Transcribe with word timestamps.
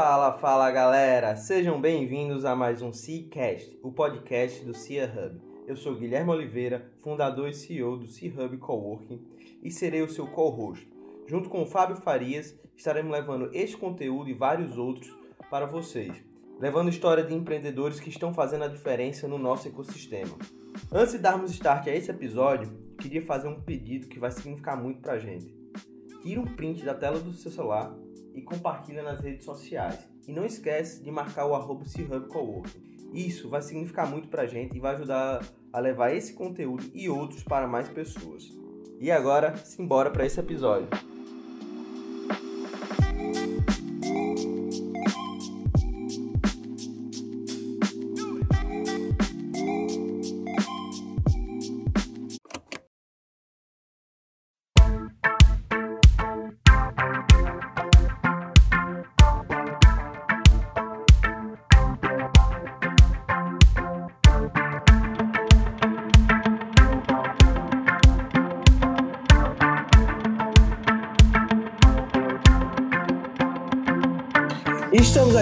Fala, 0.00 0.38
fala 0.38 0.70
galera! 0.70 1.34
Sejam 1.34 1.80
bem-vindos 1.80 2.44
a 2.44 2.54
mais 2.54 2.82
um 2.82 2.92
Seacast, 2.92 3.76
o 3.82 3.90
podcast 3.90 4.64
do 4.64 4.72
Cia 4.72 5.06
Hub. 5.06 5.40
Eu 5.66 5.74
sou 5.74 5.96
Guilherme 5.96 6.30
Oliveira, 6.30 6.88
fundador 7.00 7.48
e 7.48 7.52
CEO 7.52 7.96
do 7.96 8.06
Sea 8.06 8.32
Hub 8.32 8.56
Coworking 8.58 9.20
e 9.60 9.72
serei 9.72 10.00
o 10.00 10.08
seu 10.08 10.28
co-host. 10.28 10.88
Junto 11.26 11.48
com 11.48 11.64
o 11.64 11.66
Fábio 11.66 11.96
Farias, 11.96 12.56
estaremos 12.76 13.10
levando 13.10 13.50
este 13.52 13.76
conteúdo 13.76 14.30
e 14.30 14.34
vários 14.34 14.78
outros 14.78 15.12
para 15.50 15.66
vocês, 15.66 16.14
levando 16.60 16.90
história 16.90 17.24
de 17.24 17.34
empreendedores 17.34 17.98
que 17.98 18.08
estão 18.08 18.32
fazendo 18.32 18.66
a 18.66 18.68
diferença 18.68 19.26
no 19.26 19.36
nosso 19.36 19.66
ecossistema. 19.66 20.38
Antes 20.92 21.14
de 21.14 21.18
darmos 21.18 21.50
start 21.50 21.88
a 21.88 21.92
esse 21.92 22.08
episódio, 22.08 22.70
queria 23.00 23.26
fazer 23.26 23.48
um 23.48 23.60
pedido 23.60 24.06
que 24.06 24.20
vai 24.20 24.30
significar 24.30 24.80
muito 24.80 25.00
para 25.00 25.14
a 25.14 25.18
gente. 25.18 25.57
Tira 26.22 26.40
um 26.40 26.46
print 26.46 26.84
da 26.84 26.94
tela 26.94 27.18
do 27.18 27.32
seu 27.32 27.50
celular 27.50 27.94
e 28.34 28.42
compartilha 28.42 29.02
nas 29.02 29.20
redes 29.20 29.44
sociais. 29.44 30.08
E 30.26 30.32
não 30.32 30.44
esquece 30.44 31.02
de 31.02 31.10
marcar 31.10 31.46
o 31.46 31.54
arroba. 31.54 31.84
Isso 33.12 33.48
vai 33.48 33.62
significar 33.62 34.08
muito 34.08 34.28
pra 34.28 34.46
gente 34.46 34.76
e 34.76 34.80
vai 34.80 34.94
ajudar 34.94 35.42
a 35.72 35.78
levar 35.80 36.14
esse 36.14 36.34
conteúdo 36.34 36.84
e 36.92 37.08
outros 37.08 37.42
para 37.42 37.66
mais 37.66 37.88
pessoas. 37.88 38.44
E 39.00 39.10
agora, 39.10 39.56
simbora 39.56 40.10
para 40.10 40.26
esse 40.26 40.38
episódio. 40.38 40.88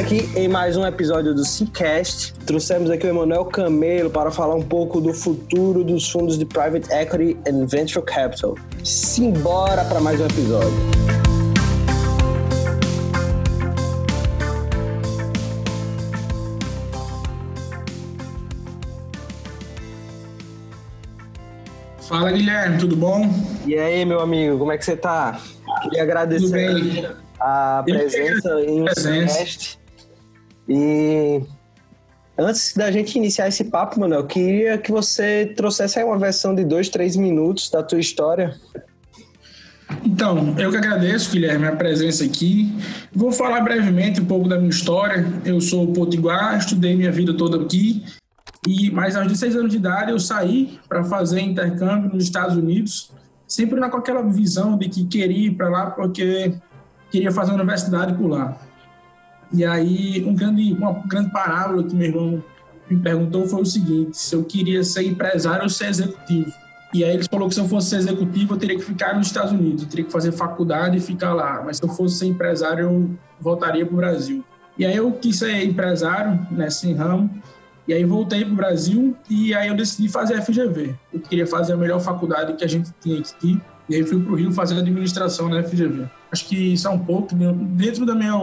Aqui 0.06 0.30
em 0.36 0.46
mais 0.46 0.76
um 0.76 0.86
episódio 0.86 1.34
do 1.34 1.44
Seacast. 1.44 2.32
Trouxemos 2.46 2.88
aqui 2.90 3.04
o 3.04 3.10
Emanuel 3.10 3.44
Camelo 3.46 4.08
para 4.08 4.30
falar 4.30 4.54
um 4.54 4.62
pouco 4.62 5.00
do 5.00 5.12
futuro 5.12 5.82
dos 5.82 6.08
fundos 6.08 6.38
de 6.38 6.44
Private 6.44 6.88
Equity 6.92 7.36
and 7.44 7.66
Venture 7.66 8.04
Capital. 8.04 8.54
Simbora 8.84 9.84
para 9.84 9.98
mais 10.00 10.20
um 10.20 10.26
episódio. 10.26 10.70
Fala 22.02 22.30
Guilherme, 22.30 22.78
tudo 22.78 22.94
bom? 22.94 23.28
E 23.66 23.76
aí, 23.76 24.04
meu 24.04 24.20
amigo, 24.20 24.56
como 24.56 24.70
é 24.70 24.78
que 24.78 24.84
você 24.84 24.96
tá? 24.96 25.40
Queria 25.82 26.04
agradecer 26.04 27.10
a 27.40 27.82
presença 27.84 28.60
em 28.60 28.82
um 28.82 28.84
podcast. 28.84 29.84
E 30.68 31.42
antes 32.36 32.74
da 32.74 32.90
gente 32.90 33.16
iniciar 33.16 33.48
esse 33.48 33.64
papo, 33.64 33.98
Manuel, 34.00 34.20
eu 34.20 34.26
queria 34.26 34.78
que 34.78 34.90
você 34.90 35.52
trouxesse 35.56 35.98
aí 35.98 36.04
uma 36.04 36.18
versão 36.18 36.54
de 36.54 36.64
dois, 36.64 36.88
três 36.88 37.16
minutos 37.16 37.70
da 37.70 37.82
tua 37.82 38.00
história. 38.00 38.54
Então, 40.04 40.54
eu 40.58 40.70
que 40.70 40.76
agradeço, 40.76 41.30
Guilherme, 41.30 41.66
a 41.66 41.76
presença 41.76 42.24
aqui. 42.24 42.76
Vou 43.14 43.30
falar 43.30 43.60
brevemente 43.60 44.20
um 44.20 44.24
pouco 44.24 44.48
da 44.48 44.58
minha 44.58 44.70
história. 44.70 45.24
Eu 45.44 45.60
sou 45.60 45.92
potiguar, 45.92 46.58
estudei 46.58 46.96
minha 46.96 47.12
vida 47.12 47.34
toda 47.34 47.62
aqui, 47.62 48.04
e 48.66 48.90
mais 48.90 49.14
aos 49.14 49.28
16 49.28 49.56
anos 49.56 49.70
de 49.70 49.76
idade 49.76 50.10
eu 50.10 50.18
saí 50.18 50.80
para 50.88 51.04
fazer 51.04 51.40
intercâmbio 51.40 52.10
nos 52.12 52.24
Estados 52.24 52.56
Unidos, 52.56 53.12
sempre 53.46 53.78
com 53.88 53.96
aquela 53.96 54.22
visão 54.22 54.76
de 54.76 54.88
que 54.88 55.04
queria 55.04 55.46
ir 55.46 55.54
para 55.54 55.68
lá 55.68 55.90
porque 55.90 56.54
queria 57.10 57.30
fazer 57.30 57.52
universidade 57.52 58.14
por 58.14 58.26
lá. 58.26 58.58
E 59.52 59.64
aí, 59.64 60.24
um 60.26 60.34
grande, 60.34 60.72
uma 60.72 60.92
grande 61.06 61.30
parábola 61.30 61.84
que 61.84 61.94
meu 61.94 62.08
irmão 62.08 62.44
me 62.90 62.96
perguntou 62.98 63.46
foi 63.46 63.62
o 63.62 63.66
seguinte: 63.66 64.16
se 64.16 64.34
eu 64.34 64.44
queria 64.44 64.82
ser 64.82 65.04
empresário 65.04 65.62
ou 65.62 65.68
ser 65.68 65.88
executivo. 65.88 66.52
E 66.94 67.04
aí 67.04 67.14
ele 67.14 67.24
falou 67.28 67.48
que 67.48 67.54
se 67.54 67.60
eu 67.60 67.68
fosse 67.68 67.90
ser 67.90 67.96
executivo, 67.96 68.54
eu 68.54 68.58
teria 68.58 68.76
que 68.76 68.84
ficar 68.84 69.14
nos 69.14 69.26
Estados 69.26 69.52
Unidos, 69.52 69.82
eu 69.82 69.88
teria 69.88 70.04
que 70.04 70.12
fazer 70.12 70.32
faculdade 70.32 70.96
e 70.96 71.00
ficar 71.00 71.34
lá. 71.34 71.62
Mas 71.64 71.76
se 71.78 71.82
eu 71.82 71.88
fosse 71.88 72.18
ser 72.18 72.26
empresário, 72.26 72.84
eu 72.84 73.10
voltaria 73.40 73.84
para 73.84 73.92
o 73.92 73.96
Brasil. 73.96 74.44
E 74.78 74.84
aí 74.84 74.96
eu 74.96 75.10
quis 75.12 75.38
ser 75.38 75.64
empresário 75.64 76.46
nesse 76.50 76.92
ramo. 76.92 77.30
E 77.88 77.94
aí 77.94 78.04
voltei 78.04 78.44
para 78.44 78.52
o 78.52 78.56
Brasil 78.56 79.16
e 79.30 79.54
aí 79.54 79.68
eu 79.68 79.76
decidi 79.76 80.08
fazer 80.08 80.34
a 80.34 80.42
FGV. 80.42 80.94
Eu 81.12 81.20
queria 81.20 81.46
fazer 81.46 81.72
a 81.72 81.76
melhor 81.76 82.00
faculdade 82.00 82.54
que 82.54 82.64
a 82.64 82.66
gente 82.66 82.90
tinha 83.00 83.20
aqui. 83.20 83.60
E 83.88 83.94
aí 83.94 84.04
fui 84.04 84.20
para 84.20 84.32
o 84.32 84.34
Rio 84.34 84.50
fazer 84.50 84.76
administração 84.76 85.48
na 85.48 85.62
FGV. 85.62 86.06
Acho 86.32 86.46
que 86.46 86.72
isso 86.72 86.88
é 86.88 86.90
um 86.90 86.98
pouco 86.98 87.34
dentro 87.34 88.04
da 88.04 88.14
minha 88.14 88.36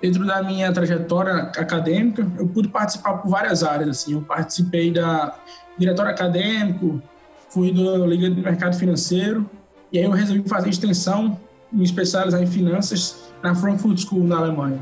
dentro 0.00 0.26
da 0.26 0.42
minha 0.42 0.72
trajetória 0.72 1.34
acadêmica, 1.56 2.26
eu 2.38 2.46
pude 2.46 2.68
participar 2.68 3.14
por 3.14 3.30
várias 3.30 3.62
áreas 3.62 3.88
assim. 3.88 4.12
Eu 4.14 4.22
participei 4.22 4.92
da 4.92 5.34
diretório 5.78 6.10
acadêmico, 6.10 7.02
fui 7.48 7.72
da 7.72 8.06
Liga 8.06 8.30
do 8.30 8.40
Mercado 8.40 8.76
Financeiro 8.76 9.48
e 9.92 9.98
aí 9.98 10.04
eu 10.04 10.10
resolvi 10.10 10.48
fazer 10.48 10.70
extensão, 10.70 11.38
me 11.72 11.84
especializar 11.84 12.42
em 12.42 12.46
finanças 12.46 13.30
na 13.42 13.54
Frankfurt 13.54 13.98
School 13.98 14.24
na 14.24 14.38
Alemanha. 14.38 14.80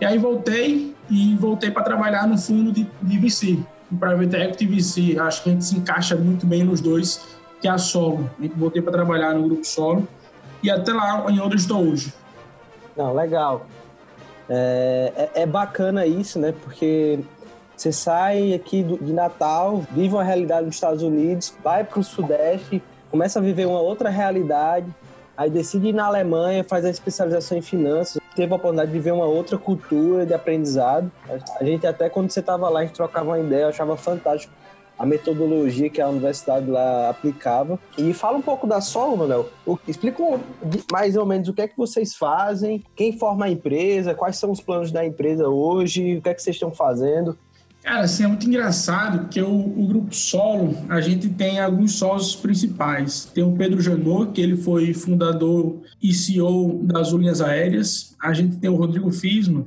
E 0.00 0.04
aí 0.04 0.18
voltei 0.18 0.94
e 1.08 1.34
voltei 1.36 1.70
para 1.70 1.82
trabalhar 1.82 2.26
no 2.26 2.36
fundo 2.36 2.72
de, 2.72 2.86
de 3.02 3.18
VC, 3.18 3.58
no 3.90 3.98
Private 3.98 4.36
Equity 4.36 4.66
VC. 4.66 5.18
Acho 5.18 5.42
que 5.42 5.50
a 5.50 5.52
gente 5.52 5.64
se 5.64 5.76
encaixa 5.76 6.16
muito 6.16 6.46
bem 6.46 6.64
nos 6.64 6.80
dois, 6.80 7.24
que 7.60 7.68
é 7.68 7.70
a 7.70 7.78
Solo. 7.78 8.28
Gente 8.40 8.54
voltei 8.58 8.82
para 8.82 8.92
trabalhar 8.92 9.34
no 9.34 9.44
grupo 9.44 9.64
Solo 9.64 10.06
e 10.62 10.70
até 10.70 10.92
lá 10.92 11.24
em 11.30 11.40
onde 11.40 11.56
estou 11.56 11.82
hoje. 11.82 12.12
Não, 12.96 13.14
legal. 13.14 13.66
É, 14.48 15.12
é, 15.16 15.42
é, 15.42 15.46
bacana 15.46 16.06
isso, 16.06 16.38
né? 16.38 16.52
Porque 16.62 17.18
você 17.76 17.92
sai 17.92 18.54
aqui 18.54 18.82
do, 18.82 18.96
de 18.96 19.12
Natal, 19.12 19.82
vive 19.90 20.14
uma 20.14 20.24
realidade 20.24 20.66
nos 20.66 20.76
Estados 20.76 21.02
Unidos, 21.02 21.54
vai 21.62 21.84
para 21.84 21.98
o 21.98 22.04
Sudeste, 22.04 22.82
começa 23.10 23.38
a 23.38 23.42
viver 23.42 23.66
uma 23.66 23.80
outra 23.80 24.08
realidade, 24.08 24.86
aí 25.36 25.50
decide 25.50 25.88
ir 25.88 25.92
na 25.92 26.06
Alemanha, 26.06 26.64
faz 26.64 26.84
a 26.84 26.90
especialização 26.90 27.58
em 27.58 27.62
finanças, 27.62 28.20
teve 28.34 28.52
a 28.52 28.56
oportunidade 28.56 28.92
de 28.92 28.98
ver 29.00 29.12
uma 29.12 29.26
outra 29.26 29.58
cultura 29.58 30.24
de 30.24 30.32
aprendizado. 30.32 31.10
A 31.60 31.64
gente 31.64 31.86
até 31.86 32.08
quando 32.08 32.30
você 32.30 32.40
estava 32.40 32.68
lá, 32.68 32.80
a 32.80 32.82
gente 32.84 32.94
trocava 32.94 33.26
uma 33.26 33.38
ideia, 33.38 33.68
achava 33.68 33.96
fantástico 33.96 34.52
a 34.98 35.04
metodologia 35.04 35.90
que 35.90 36.00
a 36.00 36.08
universidade 36.08 36.70
lá 36.70 37.10
aplicava. 37.10 37.78
E 37.98 38.12
fala 38.12 38.38
um 38.38 38.42
pouco 38.42 38.66
da 38.66 38.80
Solo, 38.80 39.16
Manuel. 39.16 39.48
Explica 39.86 40.22
mais 40.90 41.16
ou 41.16 41.26
menos 41.26 41.48
o 41.48 41.52
que 41.52 41.62
é 41.62 41.68
que 41.68 41.76
vocês 41.76 42.14
fazem, 42.14 42.82
quem 42.94 43.16
forma 43.18 43.46
a 43.46 43.50
empresa, 43.50 44.14
quais 44.14 44.36
são 44.36 44.50
os 44.50 44.60
planos 44.60 44.90
da 44.90 45.04
empresa 45.04 45.48
hoje, 45.48 46.16
o 46.16 46.22
que 46.22 46.28
é 46.28 46.34
que 46.34 46.42
vocês 46.42 46.56
estão 46.56 46.70
fazendo. 46.70 47.36
Cara, 47.86 48.00
assim, 48.00 48.24
é 48.24 48.26
muito 48.26 48.44
engraçado 48.48 49.28
que 49.28 49.40
o, 49.40 49.48
o, 49.48 49.86
grupo 49.86 50.12
Solo, 50.12 50.76
a 50.88 51.00
gente 51.00 51.28
tem 51.28 51.60
alguns 51.60 51.92
sócios 51.92 52.34
principais. 52.34 53.26
Tem 53.26 53.44
o 53.44 53.52
Pedro 53.52 53.80
Janot, 53.80 54.32
que 54.32 54.40
ele 54.40 54.56
foi 54.56 54.92
fundador 54.92 55.76
e 56.02 56.12
CEO 56.12 56.80
das 56.82 57.10
Linhas 57.10 57.40
Aéreas. 57.40 58.16
A 58.20 58.32
gente 58.32 58.56
tem 58.56 58.68
o 58.68 58.74
Rodrigo 58.74 59.12
Fisma, 59.12 59.66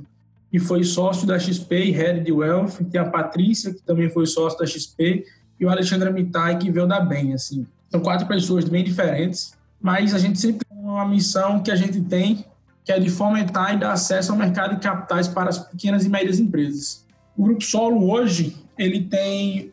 que 0.50 0.58
foi 0.58 0.82
sócio 0.82 1.26
da 1.26 1.38
XP 1.38 1.84
e 1.84 1.90
Head 1.92 2.24
de 2.24 2.32
Wealth, 2.32 2.78
tem 2.90 3.00
a 3.00 3.08
Patrícia, 3.08 3.72
que 3.72 3.82
também 3.82 4.10
foi 4.10 4.26
sócio 4.26 4.58
da 4.58 4.66
XP, 4.66 5.24
e 5.58 5.64
o 5.64 5.70
Alexandre 5.70 6.10
Mitai, 6.10 6.58
que 6.58 6.70
veio 6.70 6.86
da 6.86 7.00
BEM, 7.00 7.34
assim. 7.34 7.66
São 7.88 8.00
quatro 8.00 8.26
pessoas 8.26 8.64
bem 8.64 8.82
diferentes, 8.82 9.52
mas 9.80 10.14
a 10.14 10.18
gente 10.18 10.40
sempre 10.40 10.66
tem 10.66 10.78
uma 10.78 11.06
missão 11.06 11.62
que 11.62 11.70
a 11.70 11.76
gente 11.76 12.00
tem, 12.00 12.44
que 12.84 12.90
é 12.90 12.98
de 12.98 13.08
fomentar 13.08 13.74
e 13.74 13.78
dar 13.78 13.92
acesso 13.92 14.32
ao 14.32 14.38
mercado 14.38 14.74
de 14.74 14.80
capitais 14.80 15.28
para 15.28 15.50
as 15.50 15.58
pequenas 15.58 16.04
e 16.04 16.08
médias 16.08 16.40
empresas. 16.40 17.06
O 17.36 17.44
Grupo 17.44 17.62
Solo, 17.62 18.10
hoje, 18.10 18.56
ele 18.76 19.02
tem 19.02 19.72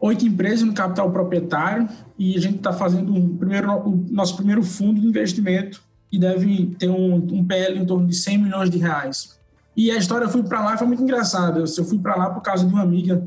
oito 0.00 0.26
empresas 0.26 0.62
no 0.62 0.74
capital 0.74 1.10
proprietário 1.12 1.88
e 2.18 2.36
a 2.36 2.40
gente 2.40 2.56
está 2.56 2.72
fazendo 2.72 3.14
um 3.14 3.36
primeiro, 3.36 3.70
o 3.72 4.06
nosso 4.10 4.36
primeiro 4.36 4.62
fundo 4.62 5.00
de 5.00 5.06
investimento 5.06 5.82
que 6.10 6.18
deve 6.18 6.74
ter 6.78 6.88
um, 6.88 7.14
um 7.14 7.44
PL 7.44 7.78
em 7.78 7.86
torno 7.86 8.06
de 8.06 8.14
100 8.14 8.38
milhões 8.38 8.68
de 8.68 8.78
reais. 8.78 9.38
E 9.76 9.90
a 9.90 9.96
história, 9.96 10.26
eu 10.26 10.30
fui 10.30 10.42
para 10.42 10.62
lá, 10.62 10.76
foi 10.76 10.86
muito 10.86 11.02
engraçada. 11.02 11.60
Eu, 11.60 11.84
fui 11.84 11.98
para 11.98 12.14
lá 12.14 12.30
por 12.30 12.42
causa 12.42 12.64
de 12.66 12.72
uma 12.72 12.82
amiga 12.82 13.26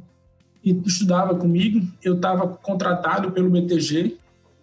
que 0.61 0.71
estudava 0.85 1.35
comigo. 1.35 1.85
Eu 2.03 2.15
estava 2.15 2.47
contratado 2.47 3.31
pelo 3.31 3.49
BTG, 3.49 4.17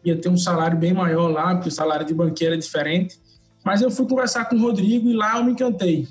ia 0.04 0.16
ter 0.16 0.28
um 0.28 0.36
salário 0.36 0.78
bem 0.78 0.92
maior 0.92 1.28
lá, 1.28 1.54
porque 1.54 1.68
o 1.68 1.72
salário 1.72 2.06
de 2.06 2.14
banqueiro 2.14 2.54
é 2.54 2.58
diferente. 2.58 3.18
Mas 3.64 3.82
eu 3.82 3.90
fui 3.90 4.06
conversar 4.06 4.46
com 4.46 4.56
o 4.56 4.60
Rodrigo 4.60 5.08
e 5.08 5.12
lá 5.12 5.38
eu 5.38 5.44
me 5.44 5.52
encantei, 5.52 6.08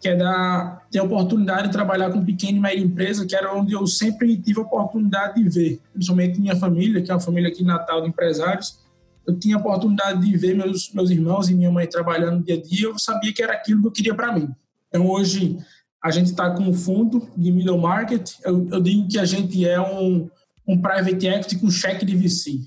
que 0.00 0.08
é 0.08 0.16
da 0.16 0.80
ter 0.90 0.98
a 0.98 1.02
oportunidade 1.02 1.68
de 1.68 1.72
trabalhar 1.72 2.10
com 2.10 2.24
pequena 2.24 2.56
e 2.56 2.60
média 2.60 2.84
empresa, 2.84 3.26
que 3.26 3.36
era 3.36 3.54
onde 3.54 3.74
eu 3.74 3.86
sempre 3.86 4.36
tive 4.38 4.60
a 4.60 4.62
oportunidade 4.62 5.42
de 5.42 5.48
ver, 5.48 5.80
principalmente 5.92 6.40
minha 6.40 6.56
família, 6.56 7.02
que 7.02 7.10
é 7.10 7.14
uma 7.14 7.20
família 7.20 7.50
aqui 7.50 7.62
natal 7.62 8.00
de 8.00 8.08
empresários. 8.08 8.80
Eu 9.26 9.38
tinha 9.38 9.56
a 9.56 9.58
oportunidade 9.58 10.20
de 10.20 10.36
ver 10.36 10.56
meus 10.56 10.90
meus 10.94 11.10
irmãos 11.10 11.50
e 11.50 11.54
minha 11.54 11.70
mãe 11.70 11.86
trabalhando 11.86 12.42
dia 12.42 12.54
a 12.54 12.62
dia, 12.62 12.86
eu 12.86 12.98
sabia 12.98 13.32
que 13.32 13.42
era 13.42 13.52
aquilo 13.52 13.82
que 13.82 13.88
eu 13.88 13.92
queria 13.92 14.14
para 14.14 14.32
mim. 14.32 14.50
Então, 14.90 15.08
hoje, 15.08 15.56
a 16.02 16.10
gente 16.10 16.26
está 16.26 16.50
com 16.50 16.64
um 16.64 16.74
fundo 16.74 17.28
de 17.36 17.52
middle 17.52 17.78
market. 17.78 18.32
Eu, 18.44 18.68
eu, 18.70 18.80
digo 18.80 19.08
que 19.08 19.18
a 19.18 19.24
gente 19.24 19.66
é 19.66 19.80
um, 19.80 20.28
um 20.66 20.80
private 20.80 21.26
equity 21.26 21.58
com 21.58 21.70
cheque 21.70 22.04
de 22.04 22.16
VC. 22.16 22.60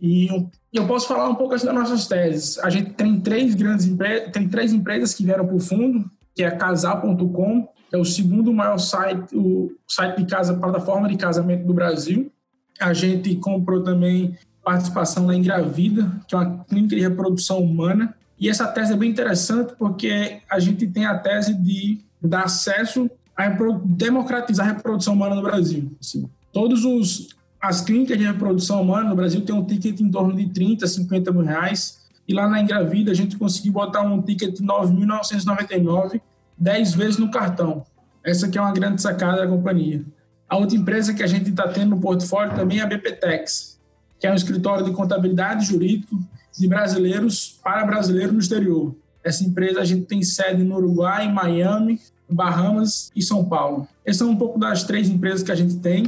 E 0.00 0.28
eu, 0.28 0.50
eu 0.72 0.86
posso 0.86 1.06
falar 1.06 1.28
um 1.28 1.34
pouco 1.34 1.54
assim 1.54 1.66
das 1.66 1.74
nossas 1.74 2.06
teses. 2.06 2.58
A 2.58 2.70
gente 2.70 2.92
tem 2.94 3.20
três 3.20 3.54
grandes 3.54 3.86
empresas, 3.86 4.32
tem 4.32 4.48
três 4.48 4.72
empresas 4.72 5.14
que 5.14 5.24
vieram 5.24 5.46
para 5.46 5.56
o 5.56 5.60
fundo, 5.60 6.10
que 6.34 6.42
é 6.42 6.46
a 6.46 6.56
Casal.com, 6.56 7.68
que 7.88 7.96
é 7.96 7.98
o 7.98 8.04
segundo 8.04 8.52
maior 8.52 8.78
site, 8.78 9.36
o 9.36 9.70
site 9.86 10.18
de 10.18 10.26
casa, 10.26 10.54
plataforma 10.54 11.08
de 11.08 11.16
casamento 11.16 11.66
do 11.66 11.74
Brasil. 11.74 12.32
A 12.80 12.94
gente 12.94 13.36
comprou 13.36 13.82
também 13.82 14.36
participação 14.64 15.26
na 15.26 15.34
Engravida, 15.34 16.10
que 16.26 16.34
é 16.34 16.38
uma 16.38 16.64
clínica 16.64 16.96
de 16.96 17.02
reprodução 17.02 17.58
humana. 17.62 18.14
E 18.40 18.48
essa 18.48 18.66
tese 18.66 18.94
é 18.94 18.96
bem 18.96 19.10
interessante 19.10 19.74
porque 19.78 20.40
a 20.50 20.58
gente 20.58 20.86
tem 20.86 21.04
a 21.04 21.18
tese 21.18 21.52
de 21.52 22.00
dar 22.22 22.44
acesso 22.44 23.10
a 23.36 23.46
democratizar 23.84 24.66
a 24.66 24.72
reprodução 24.72 25.12
humana 25.12 25.34
no 25.34 25.42
Brasil. 25.42 25.92
Assim, 26.00 26.28
todos 26.50 26.84
os 26.84 27.28
as 27.60 27.82
clínicas 27.82 28.16
de 28.16 28.24
reprodução 28.24 28.80
humana 28.80 29.10
no 29.10 29.14
Brasil 29.14 29.42
têm 29.42 29.54
um 29.54 29.62
ticket 29.62 30.00
em 30.00 30.10
torno 30.10 30.34
de 30.34 30.48
30, 30.48 30.86
50 30.86 31.30
mil 31.30 31.42
reais. 31.42 32.00
E 32.26 32.32
lá 32.32 32.48
na 32.48 32.62
Engravida 32.62 33.10
a 33.10 33.14
gente 33.14 33.36
conseguiu 33.36 33.72
botar 33.72 34.00
um 34.00 34.22
ticket 34.22 34.56
de 34.56 34.62
9.999, 34.62 36.22
10 36.56 36.94
vezes 36.94 37.18
no 37.18 37.30
cartão. 37.30 37.84
Essa 38.24 38.48
que 38.48 38.56
é 38.56 38.60
uma 38.60 38.72
grande 38.72 39.02
sacada 39.02 39.42
da 39.42 39.46
companhia. 39.46 40.02
A 40.48 40.56
outra 40.56 40.76
empresa 40.76 41.12
que 41.12 41.22
a 41.22 41.26
gente 41.26 41.50
está 41.50 41.68
tendo 41.68 41.90
no 41.90 42.00
portfólio 42.00 42.56
também 42.56 42.80
é 42.80 42.82
a 42.82 42.86
BPTEX, 42.86 43.78
que 44.18 44.26
é 44.26 44.32
um 44.32 44.34
escritório 44.34 44.84
de 44.84 44.92
contabilidade 44.92 45.66
jurídico 45.66 46.18
de 46.58 46.68
brasileiros 46.68 47.58
para 47.62 47.84
brasileiros 47.84 48.32
no 48.32 48.40
exterior. 48.40 48.94
Essa 49.22 49.44
empresa 49.44 49.80
a 49.80 49.84
gente 49.84 50.06
tem 50.06 50.22
sede 50.22 50.62
no 50.62 50.76
Uruguai, 50.76 51.26
em 51.26 51.32
Miami, 51.32 52.00
Bahamas 52.28 53.10
e 53.14 53.22
São 53.22 53.44
Paulo. 53.44 53.86
Essas 54.04 54.18
são 54.18 54.30
um 54.30 54.36
pouco 54.36 54.58
das 54.58 54.84
três 54.84 55.08
empresas 55.08 55.42
que 55.42 55.52
a 55.52 55.54
gente 55.54 55.76
tem. 55.76 56.06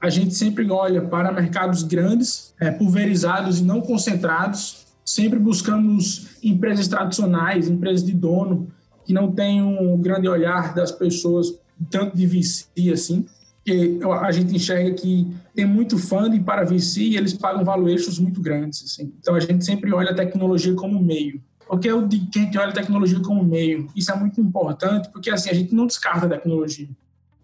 A 0.00 0.10
gente 0.10 0.34
sempre 0.34 0.68
olha 0.70 1.02
para 1.02 1.32
mercados 1.32 1.82
grandes, 1.82 2.54
é, 2.60 2.70
pulverizados 2.70 3.60
e 3.60 3.64
não 3.64 3.80
concentrados. 3.80 4.86
Sempre 5.04 5.38
buscamos 5.38 6.36
empresas 6.42 6.86
tradicionais, 6.86 7.68
empresas 7.68 8.04
de 8.04 8.12
dono, 8.12 8.68
que 9.04 9.12
não 9.12 9.32
têm 9.32 9.62
um 9.62 9.96
grande 10.00 10.28
olhar 10.28 10.74
das 10.74 10.92
pessoas, 10.92 11.58
tanto 11.90 12.16
de 12.16 12.26
VC 12.26 12.66
assim. 12.92 13.26
Porque 13.64 14.00
a 14.20 14.32
gente 14.32 14.56
enxerga 14.56 14.92
que 14.92 15.32
tem 15.54 15.64
muito 15.64 15.96
funding 15.96 16.42
para 16.42 16.64
VC 16.64 17.02
e 17.02 17.16
eles 17.16 17.32
pagam 17.32 17.64
valuations 17.64 18.18
muito 18.18 18.40
grandes. 18.40 18.82
Assim. 18.84 19.12
Então 19.20 19.36
a 19.36 19.40
gente 19.40 19.64
sempre 19.64 19.92
olha 19.92 20.10
a 20.10 20.14
tecnologia 20.14 20.74
como 20.74 21.00
meio. 21.00 21.40
Porque 21.68 21.88
eu 21.88 22.06
digo 22.06 22.28
que 22.28 22.40
a 22.40 22.42
gente 22.42 22.58
olha 22.58 22.70
a 22.70 22.72
tecnologia 22.72 23.20
como 23.20 23.44
meio. 23.44 23.88
Isso 23.94 24.10
é 24.10 24.16
muito 24.16 24.40
importante, 24.40 25.08
porque 25.10 25.30
assim, 25.30 25.48
a 25.48 25.54
gente 25.54 25.72
não 25.72 25.86
descarta 25.86 26.26
a 26.26 26.28
tecnologia. 26.28 26.88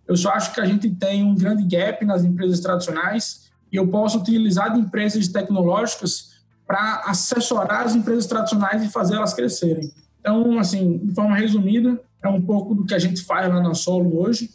Eu 0.09 0.17
só 0.17 0.31
acho 0.31 0.53
que 0.53 0.61
a 0.61 0.65
gente 0.65 0.91
tem 0.91 1.23
um 1.23 1.35
grande 1.35 1.63
gap 1.65 2.05
nas 2.05 2.25
empresas 2.25 2.59
tradicionais 2.61 3.49
e 3.71 3.77
eu 3.77 3.87
posso 3.87 4.19
utilizar 4.19 4.73
de 4.73 4.81
empresas 4.81 5.29
tecnológicas 5.29 6.39
para 6.67 7.03
assessorar 7.07 7.87
as 7.87 7.95
empresas 7.95 8.27
tradicionais 8.27 8.83
e 8.83 8.89
fazer 8.89 9.17
elas 9.17 9.33
crescerem. 9.35 9.91
Então, 10.21 10.59
assim, 10.59 10.99
de 10.99 11.15
forma 11.15 11.37
resumida, 11.37 12.01
é 12.23 12.29
um 12.29 12.43
pouco 12.43 12.75
do 12.75 12.85
que 12.85 12.95
a 12.95 12.99
gente 12.99 13.23
faz 13.23 13.49
lá 13.49 13.63
na 13.63 13.73
Solo 13.73 14.21
hoje? 14.21 14.51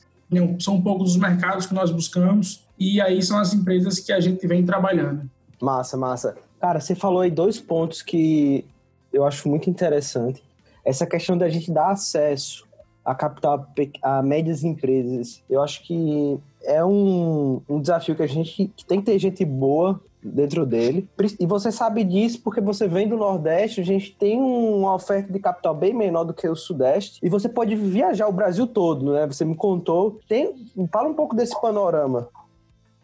São 0.59 0.75
um 0.75 0.81
pouco 0.81 1.03
dos 1.03 1.15
mercados 1.15 1.65
que 1.65 1.73
nós 1.73 1.91
buscamos 1.91 2.63
e 2.79 3.01
aí 3.01 3.21
são 3.21 3.37
as 3.37 3.53
empresas 3.53 3.99
que 3.99 4.11
a 4.11 4.19
gente 4.19 4.45
vem 4.47 4.65
trabalhando. 4.65 5.29
Massa, 5.61 5.95
massa. 5.95 6.35
Cara, 6.59 6.79
você 6.79 6.95
falou 6.95 7.21
aí 7.21 7.31
dois 7.31 7.59
pontos 7.59 8.01
que 8.01 8.65
eu 9.11 9.25
acho 9.25 9.47
muito 9.47 9.69
interessante. 9.69 10.43
Essa 10.83 11.05
questão 11.05 11.37
da 11.37 11.49
gente 11.49 11.71
dar 11.71 11.91
acesso 11.91 12.65
a 13.05 13.13
capital 13.13 13.67
a 14.01 14.21
médias 14.21 14.63
empresas. 14.63 15.43
Eu 15.49 15.61
acho 15.61 15.83
que 15.83 16.39
é 16.63 16.83
um, 16.83 17.61
um 17.67 17.81
desafio 17.81 18.15
que 18.15 18.23
a 18.23 18.27
gente 18.27 18.71
que 18.75 18.85
tem 18.85 18.99
que 18.99 19.05
ter 19.05 19.19
gente 19.19 19.43
boa 19.43 20.01
dentro 20.23 20.65
dele. 20.65 21.07
E 21.39 21.45
você 21.45 21.71
sabe 21.71 22.03
disso 22.03 22.41
porque 22.43 22.61
você 22.61 22.87
vem 22.87 23.07
do 23.07 23.17
Nordeste, 23.17 23.81
a 23.81 23.85
gente 23.85 24.15
tem 24.15 24.39
uma 24.39 24.95
oferta 24.95 25.31
de 25.31 25.39
capital 25.39 25.75
bem 25.75 25.93
menor 25.93 26.23
do 26.23 26.33
que 26.33 26.47
o 26.47 26.55
Sudeste, 26.55 27.19
e 27.23 27.29
você 27.29 27.49
pode 27.49 27.75
viajar 27.75 28.27
o 28.27 28.33
Brasil 28.33 28.67
todo, 28.67 29.13
né? 29.13 29.27
Você 29.27 29.45
me 29.45 29.55
contou. 29.55 30.19
Tem, 30.27 30.53
fala 30.91 31.09
um 31.09 31.13
pouco 31.13 31.35
desse 31.35 31.59
panorama. 31.61 32.27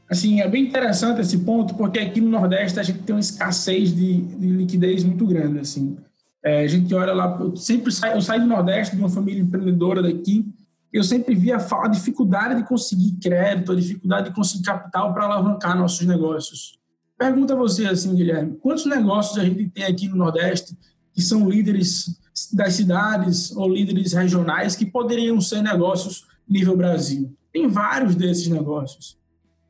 Assim, 0.10 0.42
é 0.42 0.48
bem 0.48 0.66
interessante 0.66 1.22
esse 1.22 1.38
ponto, 1.40 1.76
porque 1.76 2.00
aqui 2.00 2.20
no 2.20 2.30
Nordeste 2.30 2.80
a 2.80 2.84
gente 2.84 3.00
tem 3.04 3.16
uma 3.16 3.20
escassez 3.20 3.96
de, 3.96 4.22
de 4.22 4.48
liquidez 4.48 5.04
muito 5.04 5.26
grande, 5.26 5.60
assim. 5.60 5.98
É, 6.44 6.64
a 6.64 6.68
gente 6.68 6.94
olha 6.96 7.14
lá, 7.14 7.38
eu 7.40 7.56
sempre 7.56 7.92
saio, 7.92 8.16
eu 8.16 8.22
saio 8.22 8.42
do 8.42 8.48
Nordeste, 8.48 8.96
de 8.96 9.02
uma 9.02 9.10
família 9.10 9.42
empreendedora 9.42 10.02
daqui, 10.02 10.52
eu 10.92 11.04
sempre 11.04 11.36
via 11.36 11.58
a 11.58 11.88
dificuldade 11.88 12.56
de 12.56 12.68
conseguir 12.68 13.12
crédito, 13.22 13.72
a 13.72 13.76
dificuldade 13.76 14.30
de 14.30 14.36
conseguir 14.36 14.64
capital 14.64 15.14
para 15.14 15.26
alavancar 15.26 15.78
nossos 15.78 16.06
negócios. 16.08 16.79
Pergunta 17.20 17.54
a 17.54 17.58
você 17.58 17.86
assim, 17.86 18.16
Guilherme, 18.16 18.56
quantos 18.62 18.86
negócios 18.86 19.38
a 19.38 19.44
gente 19.44 19.68
tem 19.68 19.84
aqui 19.84 20.08
no 20.08 20.16
Nordeste 20.16 20.78
que 21.14 21.22
são 21.22 21.50
líderes 21.50 22.18
das 22.54 22.76
cidades 22.76 23.52
ou 23.52 23.68
líderes 23.68 24.14
regionais 24.14 24.74
que 24.74 24.86
poderiam 24.86 25.42
ser 25.42 25.62
negócios 25.62 26.26
nível 26.48 26.78
Brasil? 26.78 27.36
Tem 27.52 27.68
vários 27.68 28.16
desses 28.16 28.48
negócios. 28.48 29.18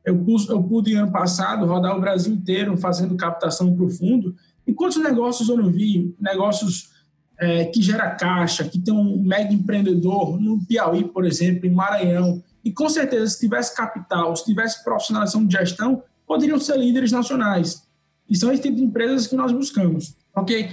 Eu, 0.04 0.24
eu 0.48 0.62
pude, 0.62 0.94
ano 0.94 1.10
passado, 1.10 1.66
rodar 1.66 1.96
o 1.96 2.00
Brasil 2.00 2.32
inteiro 2.32 2.76
fazendo 2.76 3.16
captação 3.16 3.74
profundo. 3.74 4.36
E 4.64 4.72
quantos 4.72 4.98
negócios 4.98 5.48
eu 5.48 5.56
não 5.56 5.72
vi? 5.72 6.14
Negócios 6.20 6.90
é, 7.36 7.64
que 7.64 7.82
gera 7.82 8.10
caixa, 8.10 8.62
que 8.62 8.78
tem 8.78 8.94
um 8.94 9.20
mega 9.20 9.52
empreendedor 9.52 10.40
no 10.40 10.64
Piauí, 10.64 11.02
por 11.02 11.26
exemplo, 11.26 11.66
em 11.66 11.74
Maranhão. 11.74 12.40
E 12.64 12.70
com 12.70 12.88
certeza, 12.88 13.26
se 13.26 13.40
tivesse 13.40 13.74
capital, 13.74 14.36
se 14.36 14.44
tivesse 14.44 14.84
profissionalização 14.84 15.44
de 15.44 15.56
gestão, 15.56 16.04
poderiam 16.30 16.60
ser 16.60 16.78
líderes 16.78 17.10
nacionais. 17.10 17.82
E 18.28 18.36
são 18.36 18.52
esse 18.52 18.62
tipo 18.62 18.76
de 18.76 18.84
empresas 18.84 19.26
que 19.26 19.34
nós 19.34 19.50
buscamos. 19.50 20.14
Ok? 20.32 20.70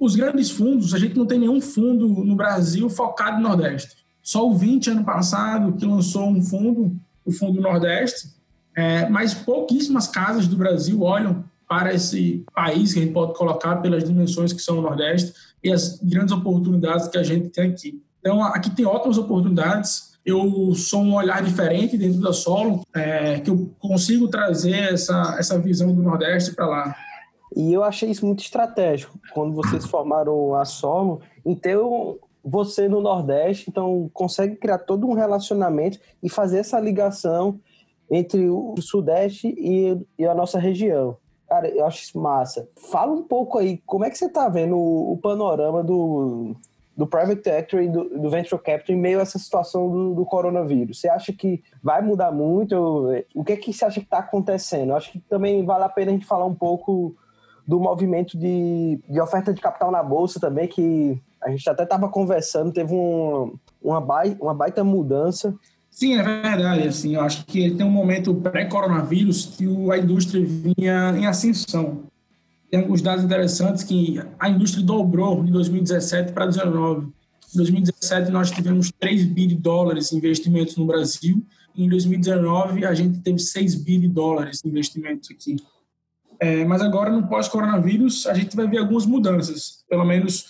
Os 0.00 0.16
grandes 0.16 0.50
fundos, 0.50 0.92
a 0.92 0.98
gente 0.98 1.16
não 1.16 1.24
tem 1.24 1.38
nenhum 1.38 1.60
fundo 1.60 2.08
no 2.08 2.34
Brasil 2.34 2.90
focado 2.90 3.36
no 3.36 3.48
Nordeste. 3.48 4.04
Só 4.20 4.44
o 4.50 4.56
20 4.56 4.90
ano 4.90 5.04
passado 5.04 5.76
que 5.76 5.86
lançou 5.86 6.28
um 6.28 6.42
fundo, 6.42 6.96
o 7.24 7.30
Fundo 7.30 7.60
Nordeste, 7.60 8.30
é, 8.74 9.08
mas 9.08 9.32
pouquíssimas 9.32 10.08
casas 10.08 10.48
do 10.48 10.56
Brasil 10.56 11.00
olham 11.02 11.44
para 11.68 11.94
esse 11.94 12.44
país 12.52 12.92
que 12.92 12.98
a 12.98 13.02
gente 13.02 13.12
pode 13.12 13.34
colocar 13.34 13.76
pelas 13.76 14.02
dimensões 14.02 14.52
que 14.52 14.60
são 14.60 14.80
o 14.80 14.82
Nordeste 14.82 15.32
e 15.62 15.70
as 15.70 16.00
grandes 16.00 16.32
oportunidades 16.32 17.06
que 17.06 17.16
a 17.16 17.22
gente 17.22 17.50
tem 17.50 17.70
aqui. 17.70 18.02
Então, 18.18 18.42
aqui 18.42 18.70
tem 18.70 18.84
ótimas 18.84 19.18
oportunidades. 19.18 20.15
Eu 20.26 20.74
sou 20.74 21.02
um 21.02 21.14
olhar 21.14 21.40
diferente 21.40 21.96
dentro 21.96 22.20
da 22.20 22.32
Solo, 22.32 22.82
é, 22.92 23.38
que 23.38 23.48
eu 23.48 23.70
consigo 23.78 24.26
trazer 24.26 24.92
essa, 24.92 25.36
essa 25.38 25.56
visão 25.56 25.94
do 25.94 26.02
Nordeste 26.02 26.52
para 26.52 26.66
lá. 26.66 26.96
E 27.54 27.72
eu 27.72 27.84
achei 27.84 28.10
isso 28.10 28.26
muito 28.26 28.40
estratégico, 28.40 29.16
quando 29.32 29.54
vocês 29.54 29.86
formaram 29.86 30.52
a 30.56 30.64
Solo, 30.64 31.20
então 31.44 32.18
você 32.44 32.88
no 32.88 33.00
Nordeste, 33.00 33.66
então 33.70 34.10
consegue 34.12 34.56
criar 34.56 34.78
todo 34.78 35.06
um 35.06 35.14
relacionamento 35.14 36.00
e 36.20 36.28
fazer 36.28 36.58
essa 36.58 36.80
ligação 36.80 37.60
entre 38.10 38.48
o 38.48 38.74
Sudeste 38.80 39.54
e, 39.56 39.96
e 40.18 40.26
a 40.26 40.34
nossa 40.34 40.58
região. 40.58 41.16
Cara, 41.48 41.68
eu 41.68 41.86
acho 41.86 42.02
isso 42.02 42.18
massa. 42.18 42.68
Fala 42.90 43.12
um 43.12 43.22
pouco 43.22 43.58
aí, 43.58 43.80
como 43.86 44.04
é 44.04 44.10
que 44.10 44.18
você 44.18 44.28
tá 44.28 44.48
vendo 44.48 44.76
o, 44.76 45.12
o 45.12 45.18
panorama 45.18 45.84
do, 45.84 46.56
do 46.96 47.06
private 47.06 47.42
sector 47.42 47.82
e 47.82 47.88
do, 47.88 48.08
do, 48.08 48.30
venture 48.30 48.60
capital 48.60 48.96
em 48.96 48.98
meio 48.98 49.18
a 49.18 49.22
essa 49.22 49.38
situação 49.38 49.90
do, 49.90 50.14
do, 50.14 50.24
coronavírus? 50.24 51.00
Você 51.00 51.08
acha 51.08 51.32
que 51.32 51.62
vai 51.82 52.00
mudar 52.00 52.32
muito? 52.32 52.76
O 53.34 53.44
que 53.44 53.52
é 53.52 53.56
que 53.56 53.72
você 53.72 53.84
acha 53.84 54.00
que 54.00 54.06
está 54.06 54.18
acontecendo? 54.18 54.90
Eu 54.90 54.96
acho 54.96 55.12
que 55.12 55.18
também 55.20 55.64
vale 55.64 55.84
a 55.84 55.88
pena 55.88 56.10
a 56.10 56.14
gente 56.14 56.26
falar 56.26 56.46
um 56.46 56.54
pouco 56.54 57.14
do 57.66 57.78
movimento 57.78 58.38
de, 58.38 59.00
de 59.08 59.20
oferta 59.20 59.52
de 59.52 59.60
capital 59.60 59.90
na 59.90 60.02
bolsa 60.02 60.40
também, 60.40 60.68
que 60.68 61.20
a 61.42 61.50
gente 61.50 61.68
até 61.68 61.82
estava 61.82 62.08
conversando, 62.08 62.72
teve 62.72 62.94
um, 62.94 63.54
uma, 63.82 64.00
baita, 64.00 64.42
uma 64.42 64.54
baita 64.54 64.82
mudança 64.82 65.54
Sim, 65.96 66.18
é 66.18 66.22
verdade. 66.22 66.88
Assim, 66.88 67.14
eu 67.14 67.22
acho 67.22 67.46
que 67.46 67.70
tem 67.70 67.86
um 67.86 67.90
momento 67.90 68.34
pré-coronavírus 68.34 69.46
que 69.46 69.64
a 69.90 69.96
indústria 69.96 70.44
vinha 70.44 71.16
em 71.16 71.26
ascensão. 71.26 72.02
Tem 72.76 72.82
alguns 72.82 73.00
dados 73.00 73.24
interessantes 73.24 73.82
que 73.82 74.20
a 74.38 74.50
indústria 74.50 74.84
dobrou 74.84 75.42
de 75.42 75.50
2017 75.50 76.34
para 76.34 76.44
2019. 76.44 77.06
Em 77.06 77.56
2017, 77.56 78.30
nós 78.30 78.50
tivemos 78.50 78.92
3 79.00 79.24
bi 79.24 79.46
de 79.46 79.54
dólares 79.54 80.12
em 80.12 80.18
investimentos 80.18 80.76
no 80.76 80.84
Brasil. 80.84 81.42
Em 81.74 81.88
2019, 81.88 82.84
a 82.84 82.92
gente 82.92 83.20
teve 83.20 83.38
6 83.38 83.76
bi 83.76 83.96
de 83.96 84.08
dólares 84.08 84.62
em 84.62 84.68
investimentos 84.68 85.30
aqui. 85.30 85.56
É, 86.38 86.66
mas 86.66 86.82
agora, 86.82 87.10
no 87.10 87.26
pós-coronavírus, 87.26 88.26
a 88.26 88.34
gente 88.34 88.54
vai 88.54 88.68
ver 88.68 88.76
algumas 88.76 89.06
mudanças. 89.06 89.82
Pelo 89.88 90.04
menos 90.04 90.44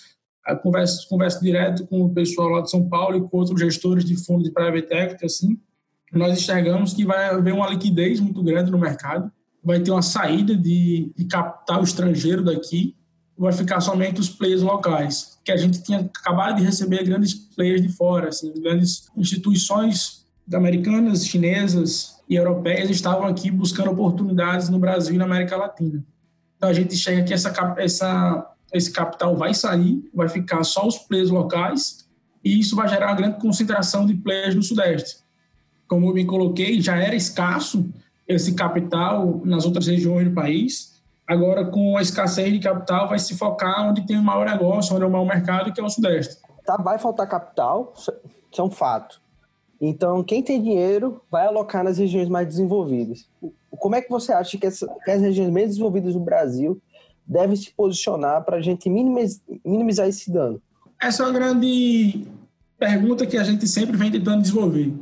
converso, 0.65 1.09
converso 1.09 1.41
direto 1.41 1.87
com 1.87 2.07
o 2.07 2.13
pessoal 2.13 2.49
lá 2.49 2.61
de 2.61 2.71
São 2.73 2.89
Paulo 2.89 3.19
e 3.19 3.21
com 3.21 3.37
outros 3.37 3.61
gestores 3.61 4.05
de 4.05 4.17
fundo 4.17 4.43
de 4.43 4.51
private 4.51 4.93
equity, 4.93 5.25
assim, 5.25 5.61
nós 6.13 6.37
enxergamos 6.37 6.93
que 6.93 7.05
vai 7.05 7.27
haver 7.29 7.55
uma 7.55 7.69
liquidez 7.69 8.19
muito 8.19 8.43
grande 8.43 8.73
no 8.73 8.79
mercado, 8.79 9.31
vai 9.67 9.81
ter 9.81 9.91
uma 9.91 10.01
saída 10.01 10.55
de, 10.57 11.11
de 11.17 11.25
capital 11.25 11.83
estrangeiro 11.83 12.45
daqui, 12.45 12.95
vai 13.37 13.53
ficar 13.53 13.81
somente 13.81 14.21
os 14.21 14.29
players 14.29 14.63
locais, 14.63 15.41
que 15.45 15.51
a 15.51 15.57
gente 15.57 15.83
tinha 15.83 15.99
acabado 15.99 16.59
de 16.59 16.63
receber 16.63 17.03
grandes 17.03 17.35
players 17.35 17.83
de 17.83 17.89
fora, 17.89 18.29
assim, 18.29 18.55
grandes 18.63 19.09
instituições 19.17 20.25
americanas, 20.55 21.27
chinesas 21.27 22.23
e 22.29 22.37
europeias 22.37 22.89
estavam 22.91 23.27
aqui 23.27 23.51
buscando 23.51 23.91
oportunidades 23.91 24.69
no 24.69 24.79
Brasil 24.79 25.17
e 25.17 25.19
na 25.19 25.25
América 25.25 25.57
Latina. 25.57 26.03
Então 26.57 26.69
a 26.69 26.73
gente 26.73 26.95
enxerga 26.95 27.25
que 27.25 27.35
essa, 27.35 27.53
essa, 27.77 28.55
esse 28.73 28.93
capital 28.93 29.37
vai 29.37 29.53
sair, 29.53 30.09
vai 30.15 30.29
ficar 30.29 30.63
só 30.63 30.87
os 30.87 30.97
players 30.97 31.29
locais 31.29 32.07
e 32.45 32.61
isso 32.61 32.77
vai 32.77 32.89
gerar 32.89 33.09
uma 33.09 33.17
grande 33.17 33.41
concentração 33.41 34.07
de 34.07 34.15
players 34.15 34.55
no 34.55 34.63
Sudeste. 34.63 35.17
Como 35.89 36.09
eu 36.09 36.15
me 36.15 36.25
coloquei, 36.25 36.81
já 36.81 36.97
era 36.97 37.17
escasso 37.17 37.93
esse 38.29 38.55
capital 38.55 39.41
nas 39.45 39.65
outras 39.65 39.87
regiões 39.87 40.29
do 40.29 40.35
país. 40.35 40.97
Agora, 41.27 41.65
com 41.65 41.97
a 41.97 42.03
escassez 42.03 42.53
de 42.53 42.61
capital, 42.61 43.09
vai 43.09 43.19
se 43.19 43.37
focar 43.37 43.89
onde 43.89 44.07
tem 44.07 44.17
o 44.17 44.23
maior 44.23 44.47
negócio, 44.47 44.95
onde 44.95 45.05
é 45.05 45.07
o 45.07 45.11
maior 45.11 45.27
mercado, 45.27 45.73
que 45.73 45.81
é 45.81 45.85
o 45.85 45.89
Sudeste. 45.89 46.37
Tá, 46.65 46.77
vai 46.77 46.99
faltar 46.99 47.29
capital, 47.29 47.93
isso 47.97 48.13
é 48.59 48.63
um 48.63 48.71
fato. 48.71 49.21
Então, 49.81 50.23
quem 50.23 50.43
tem 50.43 50.63
dinheiro 50.63 51.21
vai 51.31 51.47
alocar 51.47 51.85
nas 51.85 51.99
regiões 51.99 52.29
mais 52.29 52.47
desenvolvidas. 52.47 53.29
Como 53.71 53.95
é 53.95 54.01
que 54.01 54.09
você 54.09 54.33
acha 54.33 54.57
que, 54.57 54.67
essa, 54.67 54.87
que 55.05 55.11
as 55.11 55.21
regiões 55.21 55.51
menos 55.51 55.71
desenvolvidas 55.71 56.15
do 56.15 56.21
Brasil 56.21 56.81
devem 57.27 57.57
se 57.57 57.71
posicionar 57.73 58.45
para 58.45 58.57
a 58.57 58.63
gente 58.63 58.89
minimizar, 58.89 59.41
minimizar 59.65 60.09
esse 60.09 60.31
dano? 60.33 60.63
Essa 61.01 61.23
é 61.23 61.27
uma 61.27 61.33
grande 61.33 62.27
pergunta 62.79 63.27
que 63.27 63.37
a 63.37 63.45
gente 63.45 63.67
sempre 63.67 63.97
vem 63.97 64.11
tentando 64.11 64.43
desenvolver. 64.43 64.95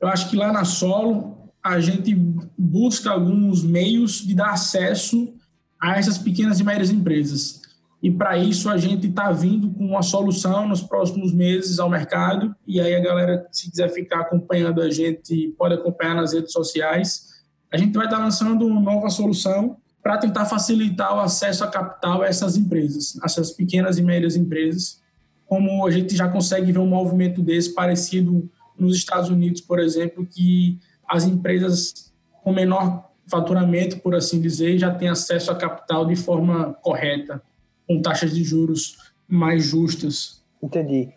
Eu 0.00 0.08
acho 0.08 0.30
que 0.30 0.36
lá 0.36 0.52
na 0.52 0.64
Solo, 0.64 1.31
a 1.62 1.78
gente 1.78 2.14
busca 2.58 3.10
alguns 3.10 3.62
meios 3.62 4.26
de 4.26 4.34
dar 4.34 4.50
acesso 4.50 5.32
a 5.80 5.96
essas 5.96 6.18
pequenas 6.18 6.58
e 6.58 6.64
médias 6.64 6.90
empresas. 6.90 7.62
E 8.02 8.10
para 8.10 8.36
isso 8.36 8.68
a 8.68 8.76
gente 8.76 9.06
está 9.06 9.30
vindo 9.30 9.70
com 9.70 9.86
uma 9.86 10.02
solução 10.02 10.66
nos 10.66 10.82
próximos 10.82 11.32
meses 11.32 11.78
ao 11.78 11.88
mercado. 11.88 12.54
E 12.66 12.80
aí 12.80 12.96
a 12.96 13.00
galera, 13.00 13.46
se 13.52 13.70
quiser 13.70 13.88
ficar 13.90 14.22
acompanhando 14.22 14.82
a 14.82 14.90
gente, 14.90 15.54
pode 15.56 15.74
acompanhar 15.74 16.16
nas 16.16 16.32
redes 16.32 16.52
sociais. 16.52 17.28
A 17.72 17.76
gente 17.76 17.94
vai 17.94 18.06
estar 18.06 18.16
tá 18.16 18.24
lançando 18.24 18.66
uma 18.66 18.80
nova 18.80 19.08
solução 19.08 19.76
para 20.02 20.18
tentar 20.18 20.46
facilitar 20.46 21.14
o 21.14 21.20
acesso 21.20 21.62
a 21.62 21.68
capital 21.68 22.22
a 22.22 22.26
essas 22.26 22.56
empresas, 22.56 23.16
essas 23.24 23.52
pequenas 23.52 23.98
e 23.98 24.02
médias 24.02 24.34
empresas. 24.34 25.00
Como 25.46 25.86
a 25.86 25.90
gente 25.92 26.16
já 26.16 26.28
consegue 26.28 26.72
ver 26.72 26.80
um 26.80 26.88
movimento 26.88 27.40
desse 27.40 27.72
parecido 27.72 28.50
nos 28.76 28.96
Estados 28.96 29.30
Unidos, 29.30 29.60
por 29.60 29.78
exemplo, 29.78 30.26
que 30.26 30.80
as 31.12 31.24
empresas 31.24 32.10
com 32.42 32.52
menor 32.52 33.10
faturamento, 33.26 33.98
por 34.00 34.14
assim 34.14 34.40
dizer, 34.40 34.78
já 34.78 34.92
têm 34.92 35.08
acesso 35.08 35.50
a 35.50 35.54
capital 35.54 36.06
de 36.06 36.16
forma 36.16 36.74
correta 36.80 37.42
com 37.86 38.00
taxas 38.00 38.34
de 38.34 38.42
juros 38.42 38.96
mais 39.28 39.64
justas. 39.64 40.42
Entendi. 40.62 41.10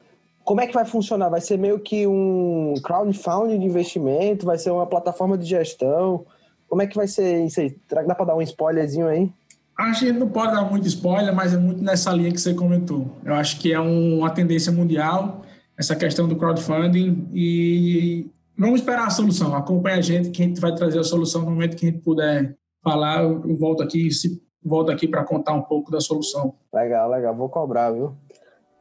Como 0.43 0.59
é 0.61 0.67
que 0.67 0.73
vai 0.73 0.85
funcionar? 0.85 1.29
Vai 1.29 1.41
ser 1.41 1.57
meio 1.57 1.79
que 1.79 2.05
um 2.05 2.73
crowdfunding 2.83 3.57
de 3.57 3.65
investimento? 3.65 4.45
Vai 4.45 4.57
ser 4.57 4.69
uma 4.69 4.85
plataforma 4.85 5.37
de 5.37 5.45
gestão? 5.45 6.25
Como 6.67 6.81
é 6.81 6.87
que 6.87 6.95
vai 6.95 7.07
ser 7.07 7.45
isso 7.45 7.61
aí? 7.61 7.75
Será 7.87 8.01
que 8.01 8.07
dá 8.07 8.15
para 8.15 8.25
dar 8.25 8.35
um 8.35 8.41
spoilerzinho 8.41 9.07
aí? 9.07 9.31
A 9.77 9.91
gente 9.93 10.11
não 10.11 10.27
pode 10.27 10.53
dar 10.53 10.69
muito 10.69 10.87
spoiler, 10.87 11.33
mas 11.33 11.53
é 11.53 11.57
muito 11.57 11.81
nessa 11.81 12.11
linha 12.11 12.31
que 12.31 12.39
você 12.39 12.53
comentou. 12.53 13.11
Eu 13.23 13.33
acho 13.33 13.59
que 13.59 13.73
é 13.73 13.79
uma 13.79 14.29
tendência 14.29 14.71
mundial 14.71 15.41
essa 15.77 15.95
questão 15.95 16.27
do 16.27 16.35
crowdfunding 16.35 17.27
e 17.33 18.27
vamos 18.57 18.79
esperar 18.79 19.07
a 19.07 19.09
solução. 19.09 19.55
Acompanhe 19.55 19.99
a 19.99 20.01
gente 20.01 20.29
que 20.29 20.41
a 20.41 20.45
gente 20.45 20.59
vai 20.59 20.73
trazer 20.73 20.99
a 20.99 21.03
solução 21.03 21.41
no 21.41 21.51
momento 21.51 21.75
que 21.75 21.87
a 21.87 21.89
gente 21.89 22.01
puder 22.01 22.55
falar. 22.83 23.23
Eu 23.23 23.55
volto 23.57 23.83
aqui, 23.83 24.11
se 24.11 24.41
volto 24.63 24.91
aqui 24.91 25.07
para 25.07 25.23
contar 25.23 25.53
um 25.53 25.61
pouco 25.61 25.91
da 25.91 25.99
solução. 25.99 26.55
Legal, 26.73 27.09
legal. 27.09 27.35
Vou 27.35 27.49
cobrar, 27.49 27.91
viu? 27.91 28.13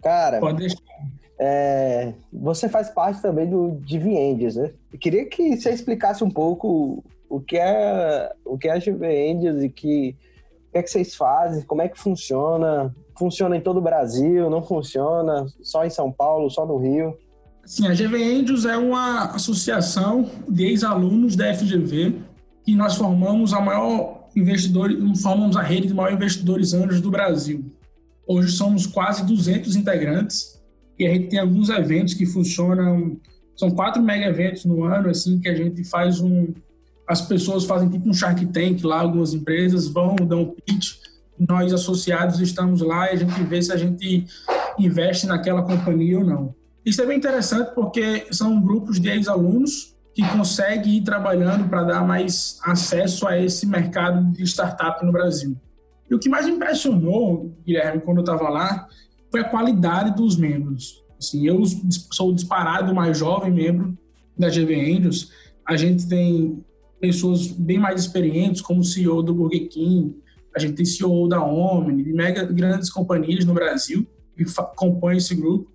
Cara, 0.02 0.40
Pode 0.40 0.58
deixar. 0.58 0.78
É, 1.38 2.14
você 2.32 2.68
faz 2.68 2.90
parte 2.90 3.20
também 3.20 3.48
do 3.48 3.80
Angels, 3.92 4.56
né? 4.56 4.72
Eu 4.92 4.98
queria 4.98 5.26
que 5.26 5.56
você 5.56 5.70
explicasse 5.70 6.22
um 6.22 6.30
pouco 6.30 7.02
o 7.28 7.40
que 7.40 7.58
é 7.58 8.32
o 8.44 8.56
que 8.56 8.68
é 8.68 8.72
a 8.72 8.76
Angels 8.76 9.62
e 9.62 9.68
que 9.68 10.16
o 10.68 10.72
que 10.72 10.78
é 10.78 10.82
que 10.82 10.90
vocês 10.90 11.14
fazem, 11.14 11.62
como 11.62 11.82
é 11.82 11.88
que 11.88 11.98
funciona, 11.98 12.94
funciona 13.18 13.56
em 13.56 13.60
todo 13.60 13.78
o 13.78 13.82
Brasil, 13.82 14.48
não 14.50 14.62
funciona 14.62 15.46
só 15.62 15.84
em 15.84 15.90
São 15.90 16.10
Paulo, 16.10 16.50
só 16.50 16.64
no 16.66 16.76
Rio? 16.76 17.16
Sim, 17.66 17.86
a 17.86 17.94
GV 17.94 18.22
Angels 18.22 18.66
é 18.66 18.76
uma 18.76 19.26
associação 19.34 20.30
de 20.48 20.64
ex-alunos 20.64 21.34
da 21.34 21.54
FGV 21.54 22.14
que 22.62 22.74
nós 22.74 22.96
formamos 22.96 23.54
a 23.54 23.60
maior 23.60 24.28
investidores, 24.36 25.22
formamos 25.22 25.56
a 25.56 25.62
rede 25.62 25.88
de 25.88 25.94
maiores 25.94 26.16
investidores 26.16 26.74
anjos 26.74 27.00
do 27.00 27.10
Brasil. 27.10 27.64
Hoje 28.26 28.52
somos 28.52 28.86
quase 28.86 29.24
200 29.24 29.76
integrantes 29.76 30.60
e 30.98 31.06
a 31.06 31.12
gente 31.12 31.28
tem 31.28 31.38
alguns 31.38 31.68
eventos 31.70 32.14
que 32.14 32.26
funcionam, 32.26 33.16
são 33.56 33.70
quatro 33.70 34.02
mega 34.02 34.26
eventos 34.26 34.64
no 34.64 34.84
ano, 34.84 35.08
assim, 35.08 35.40
que 35.40 35.48
a 35.48 35.54
gente 35.54 35.84
faz 35.84 36.20
um, 36.20 36.52
as 37.08 37.22
pessoas 37.22 37.64
fazem 37.64 37.88
tipo 37.88 38.08
um 38.08 38.14
Shark 38.14 38.44
Tank 38.46 38.82
lá, 38.82 39.00
algumas 39.00 39.32
empresas 39.32 39.88
vão, 39.88 40.16
dão 40.16 40.42
um 40.42 40.54
pitch, 40.66 40.96
nós 41.38 41.72
associados 41.72 42.40
estamos 42.40 42.80
lá 42.80 43.10
e 43.10 43.14
a 43.14 43.16
gente 43.16 43.42
vê 43.42 43.60
se 43.62 43.72
a 43.72 43.76
gente 43.76 44.26
investe 44.78 45.26
naquela 45.26 45.62
companhia 45.62 46.18
ou 46.18 46.24
não. 46.24 46.63
Isso 46.84 47.00
é 47.00 47.06
bem 47.06 47.18
interessante 47.18 47.74
porque 47.74 48.26
são 48.30 48.60
grupos 48.60 49.00
de 49.00 49.08
ex-alunos 49.08 49.94
que 50.14 50.22
consegue 50.28 50.98
ir 50.98 51.02
trabalhando 51.02 51.68
para 51.68 51.82
dar 51.82 52.06
mais 52.06 52.58
acesso 52.62 53.26
a 53.26 53.40
esse 53.40 53.66
mercado 53.66 54.32
de 54.32 54.44
startup 54.44 55.04
no 55.04 55.10
Brasil. 55.10 55.56
E 56.08 56.14
o 56.14 56.18
que 56.18 56.28
mais 56.28 56.46
me 56.46 56.52
impressionou, 56.52 57.52
Guilherme, 57.66 58.00
quando 58.02 58.18
eu 58.18 58.24
estava 58.24 58.48
lá, 58.48 58.86
foi 59.30 59.40
a 59.40 59.48
qualidade 59.48 60.14
dos 60.14 60.36
membros. 60.36 61.02
Assim, 61.18 61.46
eu 61.46 61.62
sou 62.12 62.30
o 62.30 62.34
disparado 62.34 62.94
mais 62.94 63.18
jovem 63.18 63.50
membro 63.50 63.96
da 64.38 64.48
GV 64.48 64.74
Angels. 64.74 65.30
A 65.66 65.76
gente 65.76 66.06
tem 66.06 66.62
pessoas 67.00 67.48
bem 67.48 67.78
mais 67.78 68.02
experientes, 68.02 68.60
como 68.60 68.80
o 68.80 68.84
CEO 68.84 69.22
do 69.22 69.34
Burger 69.34 69.68
King, 69.68 70.16
a 70.54 70.60
gente 70.60 70.74
tem 70.74 70.84
CEO 70.84 71.28
da 71.28 71.44
Omni, 71.44 72.04
de 72.04 72.12
mega 72.12 72.44
grandes 72.44 72.88
companhias 72.88 73.44
no 73.44 73.54
Brasil 73.54 74.06
que 74.36 74.44
compõem 74.76 75.16
esse 75.16 75.34
grupo. 75.34 75.70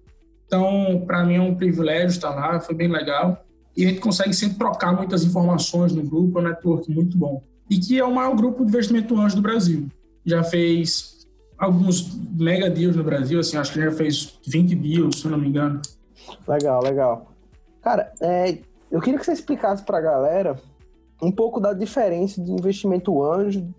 Então, 0.50 1.04
para 1.06 1.24
mim 1.24 1.36
é 1.36 1.42
um 1.42 1.54
privilégio 1.54 2.08
estar 2.08 2.32
lá, 2.32 2.60
foi 2.60 2.74
bem 2.74 2.88
legal 2.88 3.46
e 3.78 3.86
a 3.86 3.90
gente 3.90 4.02
consegue 4.02 4.34
sempre 4.34 4.58
trocar 4.58 4.92
muitas 4.92 5.24
informações 5.24 5.94
no 5.94 6.02
grupo, 6.02 6.40
é 6.40 6.42
um 6.42 6.46
network 6.46 6.92
muito 6.92 7.16
bom. 7.16 7.44
E 7.70 7.78
que 7.78 8.00
é 8.00 8.04
o 8.04 8.12
maior 8.12 8.36
grupo 8.36 8.66
de 8.66 8.72
investimento 8.72 9.16
anjo 9.16 9.36
do 9.36 9.44
Brasil. 9.44 9.88
Já 10.26 10.44
fez 10.44 11.28
alguns 11.56 12.20
mega 12.36 12.68
deals 12.68 12.96
no 12.96 13.04
Brasil, 13.04 13.40
assim, 13.40 13.58
acho 13.58 13.72
que 13.74 13.80
já 13.80 13.92
fez 13.92 14.40
20 14.48 14.74
deals, 14.74 15.20
se 15.20 15.26
eu 15.26 15.32
não 15.32 15.38
me 15.38 15.50
engano. 15.50 15.84
Legal, 16.48 16.82
legal. 16.82 17.32
Cara, 17.84 18.12
é, 18.20 18.58
eu 18.92 19.00
queria 19.00 19.20
que 19.20 19.26
você 19.26 19.34
explicasse 19.34 19.84
para 19.84 20.00
a 20.00 20.02
galera 20.02 20.56
um 21.22 21.32
pouco 21.32 21.60
da 21.60 21.74
diferença 21.74 22.42
de 22.42 22.52
investimento 22.52 23.24
anjo 23.24 23.72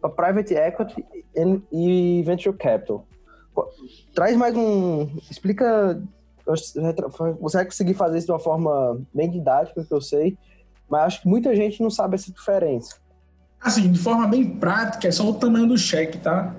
para 0.00 0.10
private 0.10 0.54
equity 0.54 1.04
e 1.70 2.20
venture 2.26 2.56
capital. 2.56 3.06
Traz 4.12 4.36
mais 4.36 4.56
um. 4.56 5.08
Explica 5.30 6.02
você 6.46 7.56
vai 7.56 7.64
conseguir 7.64 7.94
fazer 7.94 8.18
isso 8.18 8.26
de 8.26 8.32
uma 8.32 8.38
forma 8.38 9.00
bem 9.12 9.30
didática, 9.30 9.84
que 9.84 9.92
eu 9.92 10.00
sei, 10.00 10.38
mas 10.88 11.02
acho 11.02 11.22
que 11.22 11.28
muita 11.28 11.54
gente 11.56 11.82
não 11.82 11.90
sabe 11.90 12.14
essa 12.14 12.30
diferença. 12.32 12.96
Assim, 13.60 13.90
de 13.90 13.98
forma 13.98 14.28
bem 14.28 14.48
prática, 14.48 15.08
é 15.08 15.10
só 15.10 15.28
o 15.28 15.34
tamanho 15.34 15.66
do 15.66 15.76
cheque, 15.76 16.18
tá? 16.18 16.54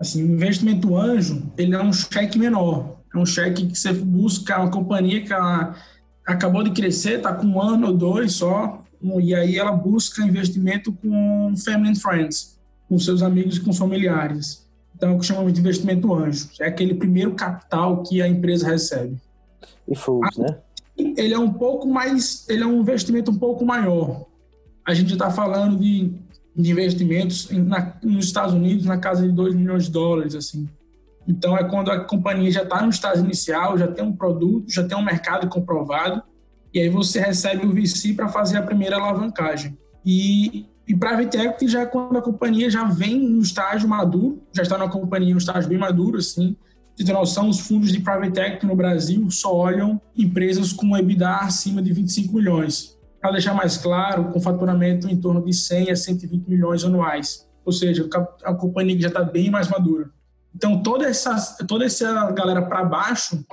Assim, 0.00 0.22
o 0.22 0.32
investimento 0.32 0.96
anjo, 0.96 1.42
ele 1.58 1.74
é 1.74 1.82
um 1.82 1.92
cheque 1.92 2.38
menor. 2.38 2.96
É 3.14 3.18
um 3.18 3.26
cheque 3.26 3.66
que 3.66 3.78
você 3.78 3.92
busca 3.92 4.58
uma 4.58 4.70
companhia 4.70 5.22
que 5.22 5.32
ela 5.32 5.74
acabou 6.26 6.62
de 6.62 6.70
crescer, 6.70 7.20
tá 7.20 7.34
com 7.34 7.46
um 7.46 7.60
ano 7.60 7.88
ou 7.88 7.96
dois 7.96 8.34
só, 8.34 8.82
e 9.02 9.34
aí 9.34 9.58
ela 9.58 9.72
busca 9.72 10.22
investimento 10.22 10.92
com 10.92 11.54
family 11.56 11.90
and 11.90 11.94
friends, 11.96 12.58
com 12.88 12.98
seus 12.98 13.22
amigos 13.22 13.56
e 13.56 13.60
com 13.60 13.72
familiares. 13.72 14.67
Então, 14.98 15.10
é 15.10 15.14
o 15.14 15.18
que 15.20 15.26
chamamos 15.26 15.52
de 15.52 15.60
investimento 15.60 16.12
anjo. 16.12 16.48
É 16.58 16.66
aquele 16.66 16.92
primeiro 16.92 17.32
capital 17.34 18.02
que 18.02 18.20
a 18.20 18.26
empresa 18.26 18.66
recebe. 18.66 19.16
E 19.86 19.94
funds, 19.94 20.36
né? 20.36 20.58
Ele 20.96 21.32
é 21.32 21.38
um 21.38 21.52
pouco 21.52 21.86
mais, 21.86 22.44
ele 22.48 22.64
é 22.64 22.66
um 22.66 22.80
investimento 22.80 23.30
um 23.30 23.38
pouco 23.38 23.64
maior. 23.64 24.26
A 24.84 24.92
gente 24.92 25.12
está 25.12 25.30
falando 25.30 25.78
de, 25.78 26.12
de 26.56 26.72
investimentos 26.72 27.48
na, 27.48 27.96
nos 28.02 28.24
Estados 28.24 28.52
Unidos 28.52 28.86
na 28.86 28.98
casa 28.98 29.24
de 29.24 29.30
2 29.30 29.54
milhões 29.54 29.84
de 29.84 29.92
dólares, 29.92 30.34
assim. 30.34 30.68
Então, 31.28 31.56
é 31.56 31.62
quando 31.62 31.92
a 31.92 32.00
companhia 32.00 32.50
já 32.50 32.64
está 32.64 32.82
no 32.82 32.90
estágio 32.90 33.24
inicial, 33.24 33.78
já 33.78 33.86
tem 33.86 34.04
um 34.04 34.16
produto, 34.16 34.68
já 34.68 34.82
tem 34.82 34.98
um 34.98 35.04
mercado 35.04 35.48
comprovado, 35.48 36.20
e 36.74 36.80
aí 36.80 36.88
você 36.88 37.20
recebe 37.20 37.64
o 37.64 37.72
VC 37.72 38.14
para 38.14 38.26
fazer 38.26 38.56
a 38.56 38.62
primeira 38.62 38.96
alavancagem. 38.96 39.78
E 40.04 40.66
e 40.88 40.96
private 40.96 41.36
equity 41.36 41.68
já 41.68 41.82
é 41.82 41.86
quando 41.86 42.16
a 42.16 42.22
companhia 42.22 42.70
já 42.70 42.84
vem 42.84 43.20
no 43.20 43.42
estágio 43.42 43.86
maduro, 43.86 44.42
já 44.54 44.62
está 44.62 44.78
na 44.78 44.88
companhia 44.88 45.34
no 45.34 45.38
estágio 45.38 45.68
bem 45.68 45.76
maduro, 45.76 46.16
assim. 46.16 46.56
De 46.96 47.04
ter 47.04 47.12
noção, 47.12 47.50
os 47.50 47.60
fundos 47.60 47.92
de 47.92 48.00
private 48.00 48.40
equity 48.40 48.66
no 48.66 48.74
Brasil 48.74 49.30
só 49.30 49.54
olham 49.54 50.00
empresas 50.16 50.72
com 50.72 50.96
EBITDA 50.96 51.28
acima 51.28 51.82
de 51.82 51.92
25 51.92 52.34
milhões. 52.34 52.98
Para 53.20 53.32
deixar 53.32 53.52
mais 53.52 53.76
claro, 53.76 54.32
com 54.32 54.40
faturamento 54.40 55.08
em 55.08 55.20
torno 55.20 55.44
de 55.44 55.52
100 55.52 55.90
a 55.90 55.96
120 55.96 56.48
milhões 56.48 56.82
anuais. 56.82 57.46
Ou 57.66 57.72
seja, 57.72 58.08
a 58.42 58.54
companhia 58.54 58.98
já 58.98 59.08
está 59.08 59.22
bem 59.22 59.50
mais 59.50 59.68
madura. 59.68 60.10
Então, 60.54 60.82
toda 60.82 61.06
essa, 61.06 61.36
toda 61.66 61.84
essa 61.84 62.30
galera 62.32 62.62
para 62.62 62.82
baixo 62.82 63.44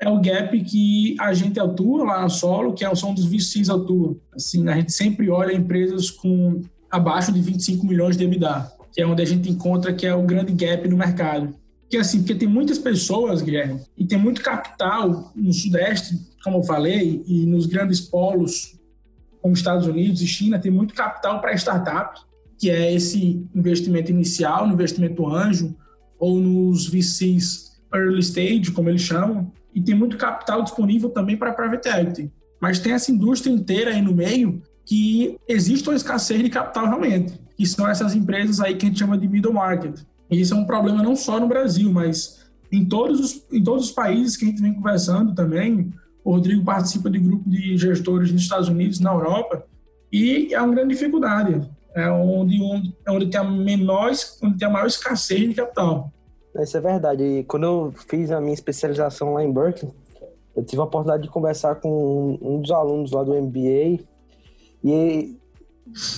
é 0.00 0.08
o 0.08 0.20
gap 0.20 0.58
que 0.64 1.16
a 1.20 1.34
gente 1.34 1.60
atua 1.60 2.04
lá 2.04 2.22
no 2.22 2.30
solo, 2.30 2.72
que 2.72 2.84
é 2.84 2.94
são 2.94 3.12
dos 3.12 3.26
VCs 3.26 3.68
atua. 3.68 4.16
Assim, 4.34 4.66
a 4.68 4.74
gente 4.74 4.92
sempre 4.92 5.28
olha 5.28 5.52
empresas 5.52 6.10
com 6.10 6.62
abaixo 6.90 7.32
de 7.32 7.40
25 7.40 7.86
milhões 7.86 8.16
de 8.16 8.24
EBITDA, 8.24 8.72
que 8.92 9.00
é 9.00 9.06
onde 9.06 9.22
a 9.22 9.26
gente 9.26 9.50
encontra 9.50 9.92
que 9.92 10.06
é 10.06 10.14
o 10.14 10.22
grande 10.22 10.52
gap 10.52 10.86
no 10.88 10.96
mercado. 10.96 11.54
Que 11.88 11.96
assim, 11.96 12.18
porque 12.18 12.34
tem 12.34 12.48
muitas 12.48 12.78
pessoas, 12.78 13.40
Guilherme, 13.40 13.80
e 13.96 14.04
tem 14.04 14.18
muito 14.18 14.42
capital 14.42 15.32
no 15.34 15.52
Sudeste, 15.52 16.18
como 16.44 16.58
eu 16.58 16.62
falei, 16.62 17.22
e 17.26 17.46
nos 17.46 17.66
grandes 17.66 18.00
polos, 18.00 18.78
como 19.40 19.54
Estados 19.54 19.86
Unidos 19.86 20.20
e 20.20 20.26
China, 20.26 20.58
tem 20.58 20.70
muito 20.70 20.94
capital 20.94 21.40
para 21.40 21.54
startup, 21.54 22.20
que 22.58 22.70
é 22.70 22.92
esse 22.92 23.46
investimento 23.54 24.10
inicial, 24.10 24.66
no 24.66 24.74
investimento 24.74 25.26
anjo, 25.26 25.74
ou 26.18 26.38
nos 26.38 26.88
VCs 26.88 27.80
early 27.94 28.20
stage, 28.20 28.72
como 28.72 28.88
eles 28.90 29.02
chamam, 29.02 29.50
e 29.74 29.80
tem 29.80 29.94
muito 29.94 30.16
capital 30.16 30.62
disponível 30.62 31.08
também 31.10 31.36
para 31.36 31.52
private 31.52 31.88
equity. 31.88 32.32
Mas 32.60 32.80
tem 32.80 32.92
essa 32.92 33.12
indústria 33.12 33.52
inteira 33.52 33.92
aí 33.92 34.02
no 34.02 34.12
meio 34.12 34.60
que 34.88 35.38
existe 35.46 35.86
uma 35.86 35.94
escassez 35.94 36.42
de 36.42 36.48
capital 36.48 36.86
realmente, 36.86 37.38
que 37.54 37.66
são 37.66 37.86
essas 37.86 38.14
empresas 38.14 38.58
aí 38.58 38.74
que 38.74 38.86
a 38.86 38.88
gente 38.88 38.98
chama 38.98 39.18
de 39.18 39.28
middle 39.28 39.52
market. 39.52 40.00
E 40.30 40.40
isso 40.40 40.54
é 40.54 40.56
um 40.56 40.64
problema 40.64 41.02
não 41.02 41.14
só 41.14 41.38
no 41.38 41.46
Brasil, 41.46 41.92
mas 41.92 42.50
em 42.72 42.86
todos 42.86 43.20
os, 43.20 43.46
em 43.52 43.62
todos 43.62 43.84
os 43.84 43.90
países 43.92 44.34
que 44.34 44.46
a 44.46 44.48
gente 44.48 44.62
vem 44.62 44.72
conversando 44.72 45.34
também. 45.34 45.92
O 46.24 46.32
Rodrigo 46.32 46.64
participa 46.64 47.10
de 47.10 47.18
grupo 47.18 47.48
de 47.48 47.76
gestores 47.76 48.32
nos 48.32 48.40
Estados 48.40 48.68
Unidos, 48.68 48.98
na 48.98 49.12
Europa, 49.12 49.62
e 50.10 50.54
é 50.54 50.60
uma 50.60 50.74
grande 50.74 50.94
dificuldade. 50.94 51.70
É 51.94 52.10
onde, 52.10 52.62
onde, 52.62 52.96
é 53.06 53.10
onde 53.10 53.26
tem 53.26 53.40
a 53.40 53.44
menor, 53.44 54.10
onde 54.42 54.56
tem 54.56 54.68
a 54.68 54.70
maior 54.70 54.86
escassez 54.86 55.50
de 55.50 55.54
capital. 55.54 56.10
Isso 56.58 56.78
é 56.78 56.80
verdade. 56.80 57.22
E 57.22 57.44
quando 57.44 57.64
eu 57.64 57.94
fiz 58.08 58.30
a 58.30 58.40
minha 58.40 58.54
especialização 58.54 59.34
lá 59.34 59.44
em 59.44 59.52
Berkeley, 59.52 59.92
eu 60.56 60.64
tive 60.64 60.80
a 60.80 60.84
oportunidade 60.84 61.24
de 61.24 61.28
conversar 61.28 61.74
com 61.74 62.38
um 62.40 62.60
dos 62.62 62.70
alunos 62.70 63.12
lá 63.12 63.22
do 63.22 63.34
MBA 63.34 64.08
e 64.82 65.36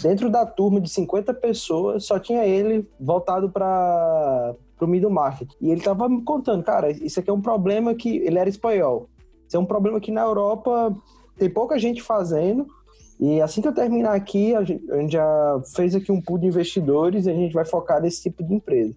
dentro 0.02 0.28
da 0.30 0.44
turma 0.44 0.80
de 0.80 0.90
50 0.90 1.32
pessoas 1.34 2.04
só 2.04 2.18
tinha 2.18 2.44
ele 2.44 2.88
voltado 2.98 3.50
para 3.50 4.54
o 4.80 4.86
middle 4.86 5.10
market. 5.10 5.50
E 5.60 5.70
ele 5.70 5.80
estava 5.80 6.08
me 6.08 6.22
contando, 6.22 6.62
cara, 6.62 6.90
isso 6.90 7.20
aqui 7.20 7.30
é 7.30 7.32
um 7.32 7.40
problema 7.40 7.94
que 7.94 8.16
ele 8.18 8.38
era 8.38 8.48
espanhol. 8.48 9.08
Isso 9.46 9.56
é 9.56 9.60
um 9.60 9.66
problema 9.66 10.00
que 10.00 10.12
na 10.12 10.22
Europa 10.22 10.94
tem 11.36 11.48
pouca 11.48 11.78
gente 11.78 12.02
fazendo. 12.02 12.66
E 13.18 13.40
assim 13.40 13.60
que 13.60 13.68
eu 13.68 13.74
terminar 13.74 14.14
aqui, 14.14 14.54
a 14.54 14.64
gente, 14.64 14.82
já 15.08 15.60
fez 15.74 15.94
aqui 15.94 16.10
um 16.10 16.20
pool 16.20 16.38
de 16.38 16.46
investidores 16.46 17.26
e 17.26 17.30
a 17.30 17.34
gente 17.34 17.52
vai 17.52 17.64
focar 17.64 18.00
nesse 18.00 18.22
tipo 18.22 18.42
de 18.42 18.54
empresa. 18.54 18.94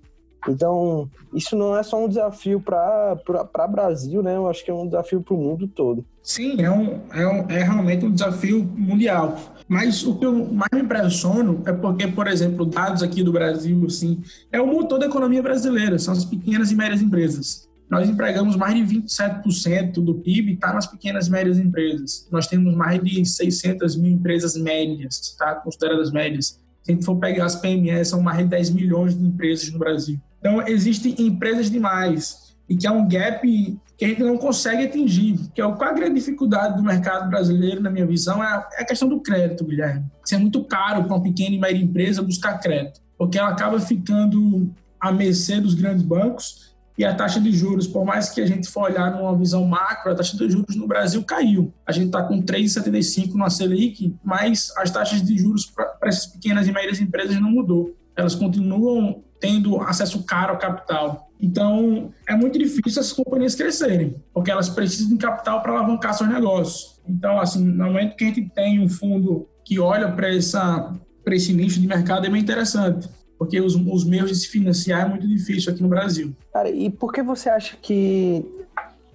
Então, 0.48 1.10
isso 1.34 1.56
não 1.56 1.76
é 1.76 1.84
só 1.84 2.04
um 2.04 2.08
desafio 2.08 2.60
para 2.60 3.68
Brasil, 3.70 4.22
né? 4.22 4.36
Eu 4.36 4.48
acho 4.48 4.64
que 4.64 4.70
é 4.70 4.74
um 4.74 4.86
desafio 4.86 5.22
para 5.22 5.34
o 5.34 5.38
mundo 5.38 5.68
todo. 5.68 6.06
Sim, 6.22 6.62
é, 6.62 6.70
um, 6.70 7.00
é, 7.12 7.28
um, 7.28 7.50
é 7.50 7.64
realmente 7.64 8.06
um 8.06 8.12
desafio 8.12 8.64
mundial. 8.64 9.38
Mas 9.68 10.04
o 10.06 10.16
que 10.16 10.26
eu 10.26 10.52
mais 10.52 10.70
me 10.74 10.82
impressiono 10.82 11.62
é 11.66 11.72
porque, 11.72 12.08
por 12.08 12.28
exemplo, 12.28 12.66
dados 12.66 13.02
aqui 13.02 13.24
do 13.24 13.32
Brasil, 13.32 13.84
assim, 13.86 14.22
é 14.52 14.62
o 14.62 14.68
motor 14.68 15.00
da 15.00 15.06
economia 15.06 15.42
brasileira, 15.42 15.98
são 15.98 16.14
as 16.14 16.26
pequenas 16.26 16.72
e 16.72 16.76
médias 16.76 17.02
empresas. 17.02 17.68
Nós 17.90 18.10
empregamos 18.10 18.56
mais 18.56 18.76
de 18.76 19.02
27% 19.02 19.94
do 20.04 20.16
PIB 20.16 20.54
está 20.54 20.74
nas 20.74 20.88
pequenas 20.88 21.28
e 21.28 21.32
médias 21.32 21.60
empresas. 21.60 22.28
Nós 22.32 22.48
temos 22.48 22.74
mais 22.76 23.04
de 23.04 23.24
600 23.24 23.96
mil 23.98 24.12
empresas 24.12 24.58
médias, 24.58 25.36
tá? 25.38 25.56
consideradas 25.56 26.12
médias. 26.12 26.60
Se 26.82 26.92
a 26.92 26.96
gente 26.96 27.06
for 27.06 27.18
pegar 27.18 27.46
as 27.46 27.56
PMEs, 27.56 28.10
são 28.10 28.22
mais 28.22 28.40
de 28.40 28.46
10 28.46 28.72
milhões 28.72 29.18
de 29.18 29.24
empresas 29.24 29.72
no 29.72 29.80
Brasil. 29.80 30.20
Então, 30.40 30.68
existem 30.68 31.16
empresas 31.20 31.70
demais 31.70 32.56
e 32.68 32.76
que 32.76 32.88
é 32.88 32.92
um 32.92 33.08
gap 33.08 33.80
que 33.98 34.06
a 34.06 34.08
gente 34.08 34.24
não 34.24 34.38
consegue 34.38 34.86
atingir. 34.86 35.40
Que 35.54 35.62
é 35.62 35.66
qual 35.66 35.90
a 35.90 35.94
grande 35.94 36.16
dificuldade 36.16 36.78
do 36.78 36.84
mercado 36.84 37.30
brasileiro, 37.30 37.82
na 37.82 37.90
minha 37.90 38.06
visão, 38.06 38.44
é, 38.44 38.68
é 38.74 38.82
a 38.82 38.86
questão 38.86 39.08
do 39.08 39.20
crédito, 39.22 39.66
Guilherme. 39.66 40.06
Isso 40.24 40.36
é 40.36 40.38
muito 40.38 40.64
caro 40.64 41.04
para 41.04 41.16
uma 41.16 41.24
pequena 41.24 41.56
e 41.56 41.60
média 41.60 41.84
empresa 41.84 42.22
buscar 42.22 42.60
crédito, 42.60 43.02
porque 43.18 43.38
ela 43.38 43.50
acaba 43.50 43.80
ficando 43.80 44.72
à 45.00 45.12
mercê 45.12 45.60
dos 45.60 45.74
grandes 45.74 46.04
bancos 46.04 46.74
e 46.98 47.04
a 47.04 47.14
taxa 47.14 47.40
de 47.42 47.52
juros, 47.52 47.88
por 47.88 48.06
mais 48.06 48.30
que 48.30 48.40
a 48.40 48.46
gente 48.46 48.70
for 48.70 48.84
olhar 48.84 49.12
numa 49.12 49.36
visão 49.36 49.66
macro, 49.66 50.12
a 50.12 50.16
taxa 50.16 50.38
de 50.38 50.50
juros 50.50 50.76
no 50.76 50.88
Brasil 50.88 51.24
caiu. 51.24 51.74
A 51.86 51.92
gente 51.92 52.08
está 52.08 52.22
com 52.22 52.42
3,75 52.42 53.34
no 53.34 53.50
Selic, 53.50 54.16
mas 54.24 54.72
as 54.78 54.92
taxas 54.92 55.22
de 55.24 55.36
juros 55.38 55.66
para 55.66 55.98
essas 56.04 56.28
pequenas 56.28 56.68
e 56.68 56.72
médias 56.72 57.00
empresas 57.02 57.40
não 57.42 57.50
mudou. 57.50 57.96
Elas 58.16 58.36
continuam 58.36 59.24
tendo 59.40 59.82
acesso 59.82 60.24
caro 60.24 60.54
ao 60.54 60.58
capital. 60.58 61.30
Então, 61.40 62.14
é 62.26 62.34
muito 62.34 62.58
difícil 62.58 63.02
essas 63.02 63.12
companhias 63.12 63.54
crescerem, 63.54 64.16
porque 64.34 64.50
elas 64.50 64.70
precisam 64.70 65.10
de 65.10 65.18
capital 65.18 65.62
para 65.62 65.74
alavancar 65.74 66.14
seus 66.14 66.30
negócios. 66.30 67.02
Então, 67.06 67.38
assim, 67.38 67.62
no 67.62 67.84
momento 67.84 68.16
que 68.16 68.24
a 68.24 68.28
gente 68.28 68.50
tem 68.50 68.80
um 68.80 68.88
fundo 68.88 69.46
que 69.66 69.78
olha 69.80 70.10
para 70.10 70.30
esse 70.30 71.54
nicho 71.54 71.82
de 71.82 71.88
mercado, 71.88 72.26
é 72.26 72.30
bem 72.30 72.42
interessante, 72.42 73.10
porque 73.38 73.60
os, 73.60 73.76
os 73.76 74.06
meios 74.06 74.30
de 74.30 74.38
se 74.38 74.48
financiar 74.48 75.02
é 75.02 75.10
muito 75.10 75.28
difícil 75.28 75.74
aqui 75.74 75.84
no 75.84 75.90
Brasil. 75.90 76.34
Cara, 76.54 76.70
e 76.70 76.90
por 76.90 77.12
que 77.12 77.22
você 77.22 77.50
acha 77.50 77.76
que 77.82 78.46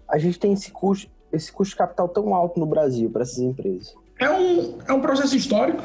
a 0.07 0.19
gente 0.19 0.39
tem 0.39 0.53
esse 0.53 0.71
custo, 0.71 1.11
esse 1.33 1.51
custo 1.51 1.73
de 1.73 1.79
capital 1.79 2.07
tão 2.07 2.35
alto 2.35 2.61
no 2.61 2.67
Brasil 2.67 3.09
para 3.09 3.23
essas 3.23 3.39
empresas? 3.39 3.95
É 4.19 4.29
um, 4.29 4.79
é 4.87 4.93
um 4.93 5.01
processo 5.01 5.35
histórico. 5.35 5.83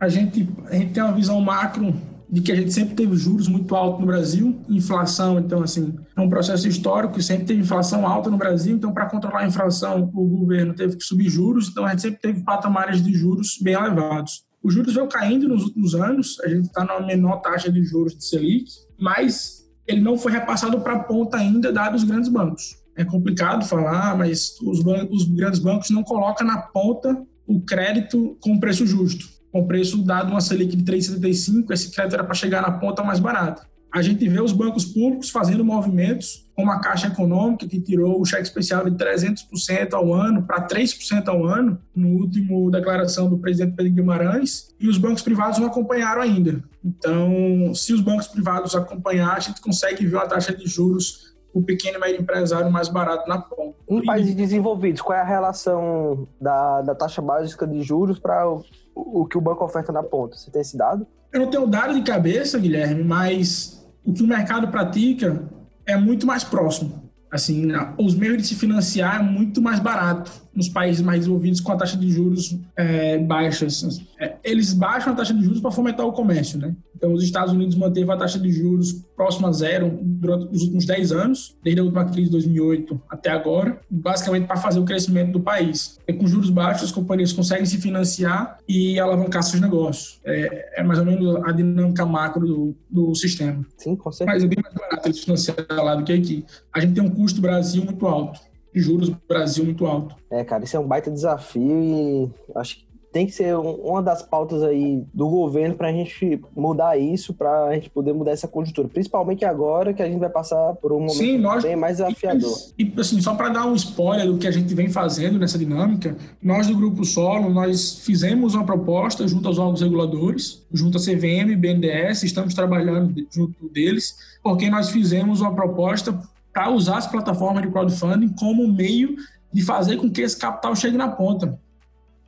A 0.00 0.08
gente, 0.08 0.48
a 0.70 0.74
gente 0.74 0.94
tem 0.94 1.02
uma 1.02 1.12
visão 1.12 1.38
macro 1.40 1.94
de 2.32 2.40
que 2.40 2.50
a 2.50 2.56
gente 2.56 2.72
sempre 2.72 2.94
teve 2.94 3.14
juros 3.14 3.46
muito 3.46 3.76
altos 3.76 4.00
no 4.00 4.06
Brasil, 4.06 4.58
inflação, 4.66 5.38
então, 5.38 5.62
assim, 5.62 5.94
é 6.16 6.20
um 6.20 6.30
processo 6.30 6.66
histórico, 6.66 7.20
sempre 7.20 7.44
teve 7.44 7.60
inflação 7.60 8.06
alta 8.06 8.30
no 8.30 8.38
Brasil, 8.38 8.74
então, 8.74 8.90
para 8.90 9.04
controlar 9.04 9.40
a 9.40 9.46
inflação, 9.46 10.10
o 10.14 10.26
governo 10.26 10.72
teve 10.72 10.96
que 10.96 11.04
subir 11.04 11.28
juros, 11.28 11.68
então, 11.68 11.84
a 11.84 11.90
gente 11.90 12.00
sempre 12.00 12.20
teve 12.22 12.42
patamares 12.42 13.04
de 13.04 13.12
juros 13.12 13.58
bem 13.60 13.74
elevados. 13.74 14.46
Os 14.62 14.72
juros 14.72 14.94
vão 14.94 15.06
caindo 15.08 15.46
nos 15.46 15.64
últimos 15.64 15.94
anos, 15.94 16.40
a 16.40 16.48
gente 16.48 16.68
está 16.68 16.82
na 16.86 17.00
menor 17.00 17.36
taxa 17.42 17.70
de 17.70 17.84
juros 17.84 18.16
de 18.16 18.24
Selic, 18.24 18.64
mas 18.98 19.68
ele 19.86 20.00
não 20.00 20.16
foi 20.16 20.32
repassado 20.32 20.80
para 20.80 20.94
a 20.94 21.00
ponta 21.00 21.36
ainda, 21.36 21.70
dados 21.70 22.02
os 22.02 22.08
grandes 22.08 22.30
bancos. 22.30 22.76
É 22.96 23.04
complicado 23.04 23.62
falar, 23.66 24.16
mas 24.16 24.58
os, 24.62 24.82
bancos, 24.82 25.22
os 25.22 25.28
grandes 25.28 25.58
bancos 25.58 25.90
não 25.90 26.02
colocam 26.02 26.46
na 26.46 26.62
ponta 26.62 27.14
o 27.46 27.60
crédito 27.60 28.38
com 28.40 28.58
preço 28.58 28.86
justo 28.86 29.41
com 29.52 29.66
preço 29.66 30.02
dado 30.02 30.30
uma 30.30 30.40
Selic 30.40 30.74
de 30.74 30.82
3,75, 30.82 31.70
esse 31.70 31.90
crédito 31.90 32.14
era 32.14 32.24
para 32.24 32.34
chegar 32.34 32.62
na 32.62 32.72
ponta 32.72 33.04
mais 33.04 33.20
barata. 33.20 33.70
A 33.92 34.00
gente 34.00 34.26
vê 34.26 34.40
os 34.40 34.52
bancos 34.52 34.86
públicos 34.86 35.28
fazendo 35.28 35.62
movimentos, 35.62 36.48
como 36.56 36.70
a 36.70 36.80
Caixa 36.80 37.08
Econômica, 37.08 37.68
que 37.68 37.78
tirou 37.78 38.18
o 38.18 38.24
cheque 38.24 38.44
especial 38.44 38.88
de 38.88 38.96
300% 38.96 39.92
ao 39.92 40.14
ano 40.14 40.44
para 40.44 40.66
3% 40.66 41.28
ao 41.28 41.44
ano, 41.44 41.78
no 41.94 42.08
último 42.08 42.70
declaração 42.70 43.28
do 43.28 43.36
presidente 43.36 43.76
Pedro 43.76 43.92
Guimarães, 43.92 44.68
e 44.80 44.88
os 44.88 44.96
bancos 44.96 45.20
privados 45.20 45.58
não 45.58 45.66
acompanharam 45.66 46.22
ainda. 46.22 46.64
Então, 46.82 47.74
se 47.74 47.92
os 47.92 48.00
bancos 48.00 48.28
privados 48.28 48.74
acompanhar, 48.74 49.36
a 49.36 49.40
gente 49.40 49.60
consegue 49.60 50.06
ver 50.06 50.16
uma 50.16 50.26
taxa 50.26 50.56
de 50.56 50.66
juros 50.66 51.31
o 51.52 51.62
pequeno 51.62 51.98
e 51.98 52.00
médio 52.00 52.20
empresário 52.22 52.70
mais 52.70 52.88
barato 52.88 53.28
na 53.28 53.38
ponta. 53.38 53.76
Em 53.88 54.04
países 54.04 54.34
desenvolvidos, 54.34 55.02
qual 55.02 55.18
é 55.18 55.20
a 55.20 55.24
relação 55.24 56.26
da, 56.40 56.82
da 56.82 56.94
taxa 56.94 57.20
básica 57.20 57.66
de 57.66 57.82
juros 57.82 58.18
para 58.18 58.48
o, 58.94 59.26
que 59.26 59.36
o 59.36 59.40
banco 59.40 59.64
oferta 59.64 59.92
na 59.92 60.02
ponta? 60.02 60.36
Você 60.36 60.50
tem 60.50 60.62
esse 60.62 60.76
dado? 60.76 61.06
Eu 61.32 61.40
não 61.40 61.50
tenho 61.50 61.66
dado 61.66 61.94
de 61.94 62.02
cabeça, 62.02 62.58
Guilherme, 62.58 63.02
mas 63.04 63.86
o 64.04 64.12
que 64.12 64.22
o 64.22 64.26
mercado 64.26 64.68
pratica 64.68 65.42
é 65.86 65.96
muito 65.96 66.26
mais 66.26 66.44
próximo. 66.44 67.02
Assim, 67.30 67.68
os 67.98 68.14
meios 68.14 68.36
de 68.38 68.46
se 68.46 68.54
financiar 68.54 69.20
é 69.20 69.22
muito 69.22 69.60
mais 69.62 69.80
barato 69.80 70.30
nos 70.54 70.68
países 70.68 71.02
mais 71.02 71.20
desenvolvidos 71.20 71.60
com 71.60 71.72
a 71.72 71.76
taxa 71.76 71.96
de 71.96 72.10
juros 72.10 72.56
é, 72.76 73.18
baixas. 73.18 74.00
É, 74.18 74.34
eles 74.44 74.72
baixam 74.72 75.12
a 75.12 75.16
taxa 75.16 75.32
de 75.32 75.42
juros 75.42 75.60
para 75.60 75.70
fomentar 75.70 76.06
o 76.06 76.12
comércio, 76.12 76.58
né? 76.58 76.74
Então, 76.94 77.12
os 77.12 77.24
Estados 77.24 77.52
Unidos 77.52 77.74
manteve 77.74 78.10
a 78.12 78.16
taxa 78.16 78.38
de 78.38 78.52
juros 78.52 79.04
próxima 79.16 79.48
a 79.48 79.52
zero 79.52 79.98
durante 80.00 80.54
os 80.54 80.62
últimos 80.62 80.86
10 80.86 81.10
anos, 81.10 81.56
desde 81.60 81.80
a 81.80 81.84
última 81.84 82.04
crise 82.04 82.26
de 82.26 82.30
2008 82.30 83.00
até 83.10 83.30
agora, 83.30 83.80
basicamente 83.90 84.46
para 84.46 84.56
fazer 84.56 84.78
o 84.78 84.84
crescimento 84.84 85.32
do 85.32 85.40
país. 85.40 85.98
E 86.06 86.12
com 86.12 86.28
juros 86.28 86.48
baixos, 86.48 86.84
as 86.84 86.92
companhias 86.92 87.32
conseguem 87.32 87.66
se 87.66 87.78
financiar 87.78 88.58
e 88.68 89.00
alavancar 89.00 89.42
seus 89.42 89.60
negócios. 89.60 90.20
É, 90.24 90.80
é 90.80 90.82
mais 90.84 91.00
ou 91.00 91.04
menos 91.04 91.36
a 91.44 91.50
dinâmica 91.50 92.06
macro 92.06 92.46
do, 92.46 92.76
do 92.88 93.14
sistema. 93.16 93.66
Sim, 93.76 93.96
com 93.96 94.12
certeza. 94.12 94.36
Mas 94.36 94.44
é 94.44 94.46
bem 94.46 94.62
mais 94.62 94.74
barato 94.74 95.08
eles 95.08 95.18
financiar 95.18 95.56
lá 95.70 95.96
do 95.96 96.04
que 96.04 96.12
aqui. 96.12 96.44
A 96.72 96.78
gente 96.78 96.94
tem 96.94 97.02
um 97.02 97.10
custo 97.10 97.40
Brasil 97.40 97.84
muito 97.84 98.06
alto 98.06 98.40
juros 98.74 99.08
no 99.08 99.20
Brasil 99.28 99.64
muito 99.64 99.86
alto. 99.86 100.16
É, 100.30 100.44
cara, 100.44 100.64
isso 100.64 100.76
é 100.76 100.80
um 100.80 100.86
baita 100.86 101.10
desafio 101.10 101.82
e 101.82 102.30
acho 102.54 102.78
que 102.78 102.92
tem 103.12 103.26
que 103.26 103.32
ser 103.32 103.54
uma 103.54 104.02
das 104.02 104.22
pautas 104.22 104.62
aí 104.62 105.04
do 105.12 105.28
governo 105.28 105.74
para 105.76 105.88
a 105.88 105.92
gente 105.92 106.40
mudar 106.56 106.96
isso, 106.96 107.34
para 107.34 107.66
a 107.66 107.74
gente 107.74 107.90
poder 107.90 108.14
mudar 108.14 108.30
essa 108.30 108.48
conjuntura, 108.48 108.88
principalmente 108.88 109.44
agora 109.44 109.92
que 109.92 110.02
a 110.02 110.06
gente 110.06 110.18
vai 110.18 110.30
passar 110.30 110.74
por 110.76 110.92
um 110.92 111.00
momento 111.00 111.18
Sim, 111.18 111.36
nós, 111.36 111.62
bem 111.62 111.76
mais 111.76 111.98
desafiador. 111.98 112.56
E, 112.78 112.90
assim, 112.98 113.20
só 113.20 113.34
para 113.34 113.50
dar 113.50 113.66
um 113.66 113.74
spoiler 113.74 114.26
do 114.26 114.38
que 114.38 114.48
a 114.48 114.50
gente 114.50 114.74
vem 114.74 114.88
fazendo 114.88 115.38
nessa 115.38 115.58
dinâmica, 115.58 116.16
nós 116.42 116.66
do 116.66 116.74
Grupo 116.74 117.04
Solo, 117.04 117.50
nós 117.50 117.98
fizemos 117.98 118.54
uma 118.54 118.64
proposta 118.64 119.28
junto 119.28 119.46
aos 119.46 119.58
órgãos 119.58 119.82
reguladores, 119.82 120.64
junto 120.72 120.96
à 120.96 121.00
CVM 121.00 121.50
e 121.50 121.56
BNDES, 121.56 122.22
estamos 122.22 122.54
trabalhando 122.54 123.14
junto 123.30 123.68
deles, 123.68 124.16
porque 124.42 124.70
nós 124.70 124.88
fizemos 124.88 125.42
uma 125.42 125.54
proposta 125.54 126.18
para 126.52 126.70
usar 126.70 126.98
as 126.98 127.06
plataformas 127.06 127.62
de 127.62 127.70
crowdfunding 127.70 128.28
como 128.30 128.66
meio 128.68 129.16
de 129.52 129.62
fazer 129.62 129.96
com 129.96 130.10
que 130.10 130.20
esse 130.20 130.36
capital 130.36 130.74
chegue 130.74 130.96
na 130.96 131.08
ponta. 131.08 131.58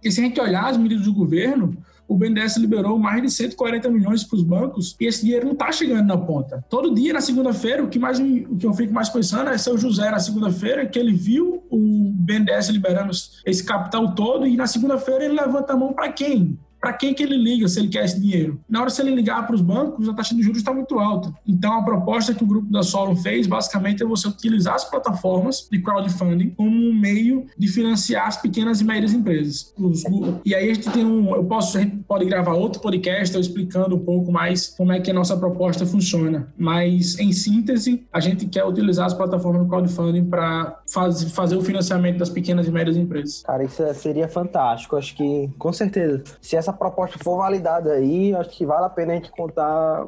E 0.03 0.11
se 0.11 0.21
a 0.21 0.25
gente 0.25 0.41
olhar 0.41 0.67
as 0.67 0.77
medidas 0.77 1.05
do 1.05 1.15
governo, 1.15 1.77
o 2.07 2.17
BNDES 2.17 2.59
liberou 2.59 2.99
mais 2.99 3.23
de 3.23 3.31
140 3.31 3.89
milhões 3.91 4.23
para 4.23 4.37
os 4.37 4.43
bancos 4.43 4.95
e 5.01 5.07
esse 5.07 5.23
dinheiro 5.23 5.47
não 5.47 5.55
está 5.55 5.73
chegando 5.73 6.07
na 6.07 6.19
ponta. 6.19 6.63
Todo 6.69 6.95
dia, 6.95 7.15
na 7.15 7.21
segunda-feira, 7.21 7.83
o 7.83 7.89
que 7.89 7.99
mais 7.99 8.19
o 8.21 8.57
que 8.57 8.67
eu 8.67 8.75
fico 8.75 8.93
mais 8.93 9.09
pensando 9.09 9.49
é 9.49 9.57
seu 9.57 9.79
José 9.79 10.11
na 10.11 10.19
segunda-feira, 10.19 10.87
que 10.87 10.99
ele 10.99 11.15
viu 11.15 11.65
o 11.71 12.13
BNDES 12.13 12.69
liberando 12.69 13.11
esse 13.47 13.65
capital 13.65 14.15
todo 14.15 14.47
e 14.47 14.57
na 14.57 14.67
segunda-feira 14.67 15.25
ele 15.25 15.35
levanta 15.35 15.73
a 15.73 15.77
mão 15.77 15.95
para 15.95 16.13
quem? 16.13 16.59
Para 16.85 16.93
quem 16.93 17.15
que 17.15 17.23
ele 17.23 17.39
liga 17.39 17.67
se 17.67 17.81
ele 17.81 17.89
quer 17.89 18.05
esse 18.05 18.21
dinheiro? 18.21 18.61
Na 18.69 18.83
hora 18.83 18.91
se 18.91 19.01
ele 19.01 19.15
ligar 19.15 19.47
para 19.47 19.55
os 19.55 19.63
bancos, 19.63 20.07
a 20.07 20.13
taxa 20.13 20.35
de 20.35 20.43
juros 20.43 20.59
está 20.59 20.71
muito 20.71 20.99
alta. 20.99 21.33
Então, 21.49 21.79
a 21.79 21.83
proposta 21.83 22.35
que 22.35 22.45
o 22.45 22.47
grupo 22.47 22.71
da 22.71 22.83
Solon 22.83 23.17
fez, 23.17 23.47
basicamente, 23.47 24.03
é 24.03 24.07
você 24.07 24.29
utilizar 24.29 24.75
as 24.75 24.85
plataformas 24.85 25.67
de 25.73 25.81
crowdfunding 25.81 26.51
como 26.51 26.69
um 26.69 26.93
meio 26.93 27.47
de 27.57 27.69
financiar 27.69 28.29
as 28.29 28.37
pequenas 28.37 28.83
e 28.83 28.85
médias 28.85 29.15
empresas. 29.15 29.73
E 30.45 30.55
aí 30.55 30.71
a 30.71 30.75
gente 30.75 30.91
tem 30.91 31.07
um, 31.07 31.35
eu 31.35 31.45
posso, 31.45 31.79
a 31.79 31.81
gente 31.81 31.97
pode 32.07 32.27
gravar 32.27 32.53
outro 32.53 32.83
podcast 32.83 33.35
eu 33.35 33.41
explicando 33.41 33.97
um 33.97 34.05
pouco 34.05 34.31
mais 34.31 34.69
como 34.77 34.93
é 34.93 35.01
que 35.01 35.11
a 35.11 35.15
nossa 35.15 35.39
proposta 35.39 35.87
funciona. 35.87 36.53
Mas, 36.55 37.19
em 37.19 37.33
síntese, 37.33 38.07
a 38.13 38.21
gente 38.21 38.45
quer 38.45 38.67
utilizar 38.67 39.07
as 39.07 39.15
plataformas 39.15 39.63
de 39.63 39.69
crowdfunding 39.71 40.27
para 40.27 40.83
faz, 40.87 41.23
fazer 41.33 41.57
o 41.57 41.63
financiamento 41.63 42.19
das 42.19 42.29
pequenas 42.29 42.69
e 42.69 42.71
médias 42.71 42.99
empresas. 42.99 43.43
Cara, 43.43 43.65
isso 43.65 43.83
seria 43.95 44.29
fantástico. 44.29 44.97
Acho 44.97 45.17
que, 45.17 45.49
com 45.59 45.73
certeza, 45.73 46.23
se 46.43 46.57
essa 46.57 46.74
proposta 46.75 47.19
for 47.23 47.39
validada 47.39 47.93
aí, 47.93 48.35
acho 48.35 48.51
que 48.51 48.67
vale 48.67 48.87
a 48.87 48.91
pena 48.91 49.13
a 49.13 49.17
gente 49.17 49.31
contar 49.31 50.07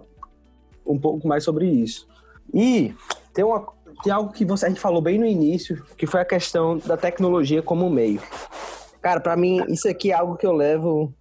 um 0.87 0.99
pouco 0.99 1.27
mais 1.27 1.45
sobre 1.45 1.67
isso. 1.67 2.07
E 2.53 2.95
tem, 3.33 3.45
uma, 3.45 3.67
tem 4.03 4.13
algo 4.13 4.33
que 4.33 4.45
você, 4.45 4.67
a 4.67 4.69
gente 4.69 4.81
falou 4.81 5.01
bem 5.01 5.19
no 5.19 5.27
início, 5.27 5.85
que 5.97 6.07
foi 6.07 6.21
a 6.21 6.25
questão 6.25 6.79
da 6.79 6.97
tecnologia 6.97 7.63
como 7.63 7.91
meio. 7.91 8.23
Cara, 9.01 9.21
para 9.21 9.37
mim, 9.37 9.63
isso 9.69 9.89
aqui 9.89 10.11
é 10.11 10.15
algo 10.15 10.37
que 10.37 10.47
eu 10.47 10.53
levo 10.53 11.13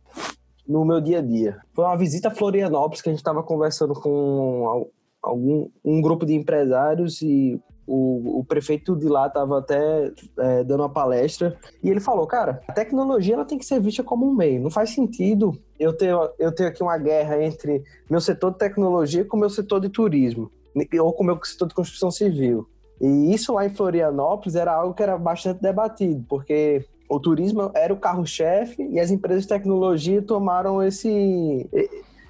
no 0.67 0.83
meu 0.83 0.99
dia 0.99 1.19
a 1.19 1.21
dia. 1.21 1.57
Foi 1.73 1.85
uma 1.85 1.97
visita 1.97 2.29
a 2.29 2.31
Florianópolis 2.31 3.01
que 3.01 3.09
a 3.09 3.11
gente 3.11 3.19
estava 3.19 3.43
conversando 3.43 3.93
com 3.93 4.89
algum 5.21 5.69
um 5.83 6.01
grupo 6.01 6.25
de 6.25 6.33
empresários 6.33 7.21
e 7.21 7.59
o, 7.87 8.39
o 8.39 8.43
prefeito 8.43 8.95
de 8.95 9.07
lá 9.07 9.27
estava 9.27 9.59
até 9.59 10.11
é, 10.39 10.63
dando 10.63 10.81
uma 10.81 10.89
palestra 10.89 11.57
e 11.83 11.89
ele 11.89 11.99
falou, 11.99 12.25
cara, 12.25 12.61
a 12.67 12.73
tecnologia 12.73 13.35
ela 13.35 13.45
tem 13.45 13.57
que 13.57 13.65
ser 13.65 13.79
vista 13.79 14.03
como 14.03 14.27
um 14.27 14.33
meio. 14.33 14.61
Não 14.61 14.71
faz 14.71 14.89
sentido 14.91 15.57
eu 15.79 15.93
ter, 15.93 16.13
eu 16.39 16.51
ter 16.51 16.67
aqui 16.67 16.81
uma 16.81 16.97
guerra 16.97 17.41
entre 17.43 17.83
meu 18.09 18.19
setor 18.19 18.51
de 18.51 18.57
tecnologia 18.57 19.25
com 19.25 19.37
meu 19.37 19.49
setor 19.49 19.79
de 19.79 19.89
turismo 19.89 20.51
ou 20.99 21.13
com 21.13 21.23
meu 21.23 21.39
setor 21.43 21.67
de 21.67 21.75
construção 21.75 22.11
civil. 22.11 22.67
E 22.99 23.33
isso 23.33 23.53
lá 23.53 23.65
em 23.65 23.69
Florianópolis 23.69 24.55
era 24.55 24.73
algo 24.73 24.93
que 24.93 25.03
era 25.03 25.17
bastante 25.17 25.61
debatido, 25.61 26.25
porque 26.27 26.85
o 27.09 27.19
turismo 27.19 27.71
era 27.75 27.93
o 27.93 27.99
carro-chefe 27.99 28.81
e 28.83 28.99
as 28.99 29.11
empresas 29.11 29.43
de 29.43 29.49
tecnologia 29.49 30.21
tomaram 30.21 30.81
esse 30.81 31.69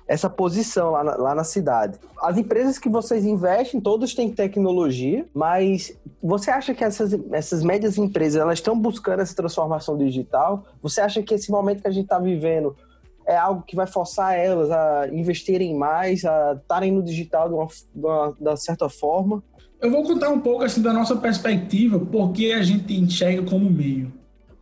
essa 0.08 0.30
posição 0.30 0.92
lá 0.92 1.04
na, 1.04 1.16
lá 1.16 1.36
na 1.36 1.44
cidade. 1.44 1.98
As 2.22 2.38
empresas 2.38 2.78
que 2.78 2.90
vocês 2.90 3.26
investem, 3.26 3.82
todas 3.82 4.14
têm 4.14 4.30
tecnologia, 4.30 5.26
mas 5.34 5.98
você 6.22 6.52
acha 6.52 6.74
que 6.74 6.84
essas, 6.84 7.14
essas 7.32 7.64
médias 7.64 7.98
empresas 7.98 8.42
elas 8.42 8.60
estão 8.60 8.80
buscando 8.80 9.22
essa 9.22 9.36
transformação 9.36 9.98
digital? 9.98 10.66
Você 10.82 11.02
acha 11.02 11.24
que 11.24 11.34
esse 11.34 11.52
momento 11.52 11.82
que 11.82 11.88
a 11.88 11.92
gente 11.92 12.06
está 12.06 12.20
vivendo 12.20 12.76
é 13.26 13.36
algo 13.36 13.64
que 13.64 13.76
vai 13.76 13.88
forçar 13.88 14.38
elas 14.38 14.70
a 14.70 15.08
investirem 15.12 15.76
mais, 15.76 16.24
a 16.24 16.54
estarem 16.54 16.92
no 16.92 17.02
digital 17.02 17.48
de 17.48 17.56
uma, 17.56 17.66
de 17.66 18.06
uma, 18.06 18.56
de 18.56 18.62
certa 18.62 18.88
forma? 18.88 19.44
Eu 19.82 19.90
vou 19.90 20.04
contar 20.04 20.30
um 20.30 20.40
pouco 20.40 20.64
assim 20.64 20.82
da 20.82 20.94
nossa 20.94 21.16
perspectiva, 21.16 22.00
porque 22.00 22.52
a 22.52 22.62
gente 22.62 22.94
enxerga 22.94 23.42
como 23.44 23.70
meio. 23.70 24.14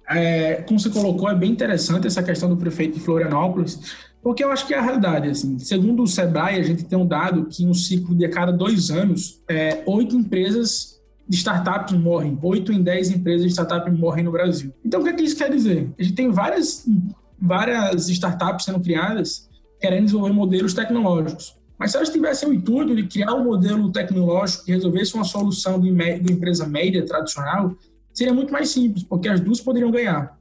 É, 0.09 0.55
como 0.63 0.79
você 0.79 0.89
colocou, 0.89 1.29
é 1.29 1.35
bem 1.35 1.51
interessante 1.51 2.07
essa 2.07 2.21
questão 2.21 2.49
do 2.49 2.57
prefeito 2.57 2.95
de 2.95 2.99
Florianópolis, 2.99 4.12
porque 4.23 4.41
eu 4.41 4.51
acho 4.51 4.65
que 4.65 4.73
é 4.73 4.77
a 4.77 4.81
realidade, 4.81 5.29
assim, 5.29 5.59
segundo 5.59 6.01
o 6.01 6.07
Sebrae, 6.07 6.57
a 6.57 6.63
gente 6.63 6.85
tem 6.85 6.97
um 6.97 7.05
dado 7.05 7.45
que 7.45 7.65
um 7.65 7.73
ciclo 7.73 8.15
de 8.15 8.25
a 8.25 8.29
cada 8.29 8.53
dois 8.53 8.89
anos, 8.89 9.43
é, 9.49 9.83
oito 9.85 10.15
empresas 10.15 10.99
de 11.27 11.35
startups 11.35 11.93
morrem, 11.97 12.39
oito 12.41 12.71
em 12.71 12.81
dez 12.81 13.11
empresas 13.11 13.43
de 13.43 13.49
startups 13.49 13.97
morrem 13.99 14.23
no 14.23 14.31
Brasil. 14.31 14.73
Então, 14.83 15.01
o 15.01 15.03
que, 15.03 15.09
é 15.09 15.13
que 15.13 15.23
isso 15.23 15.35
quer 15.35 15.51
dizer? 15.51 15.91
A 15.99 16.03
gente 16.03 16.15
tem 16.15 16.31
várias, 16.31 16.85
várias 17.37 18.07
startups 18.07 18.65
sendo 18.65 18.79
criadas 18.79 19.49
querendo 19.79 20.05
desenvolver 20.05 20.33
modelos 20.33 20.73
tecnológicos. 20.73 21.57
Mas 21.77 21.91
se 21.91 21.97
elas 21.97 22.09
tivessem 22.09 22.47
o 22.47 22.53
intuito 22.53 22.95
de 22.95 23.03
criar 23.05 23.33
um 23.33 23.43
modelo 23.43 23.91
tecnológico 23.91 24.63
que 24.63 24.71
resolvesse 24.71 25.15
uma 25.15 25.25
solução 25.25 25.81
de, 25.81 25.91
de 25.91 26.31
empresa 26.31 26.65
média 26.65 27.05
tradicional, 27.05 27.75
seria 28.13 28.33
muito 28.33 28.53
mais 28.53 28.69
simples, 28.69 29.03
porque 29.03 29.27
as 29.27 29.41
duas 29.41 29.59
poderiam 29.59 29.91
ganhar. 29.91 30.37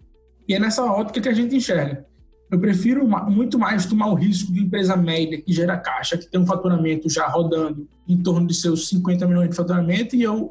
E 0.47 0.55
é 0.55 0.61
nessa 0.61 0.85
ótica 0.85 1.21
que 1.21 1.29
a 1.29 1.33
gente 1.33 1.57
enxerga. 1.57 2.07
Eu 2.53 2.61
prefiro 2.61 3.09
muito 3.31 3.59
mais 3.59 3.87
tomar 3.87 4.09
o 4.09 4.15
risco 4.15 4.53
de 4.53 4.61
empresa 4.61 4.95
média 4.95 5.41
que 5.41 5.51
gera 5.55 5.79
caixa, 5.79 6.19
que 6.19 6.31
tem 6.31 6.39
um 6.39 6.45
faturamento 6.45 7.09
já 7.09 7.27
rodando 7.27 7.89
em 8.07 8.19
torno 8.19 8.47
de 8.47 8.53
seus 8.53 8.89
50 8.89 9.27
milhões 9.27 9.49
de 9.49 9.57
faturamento, 9.57 10.15
e 10.15 10.23
eu 10.23 10.51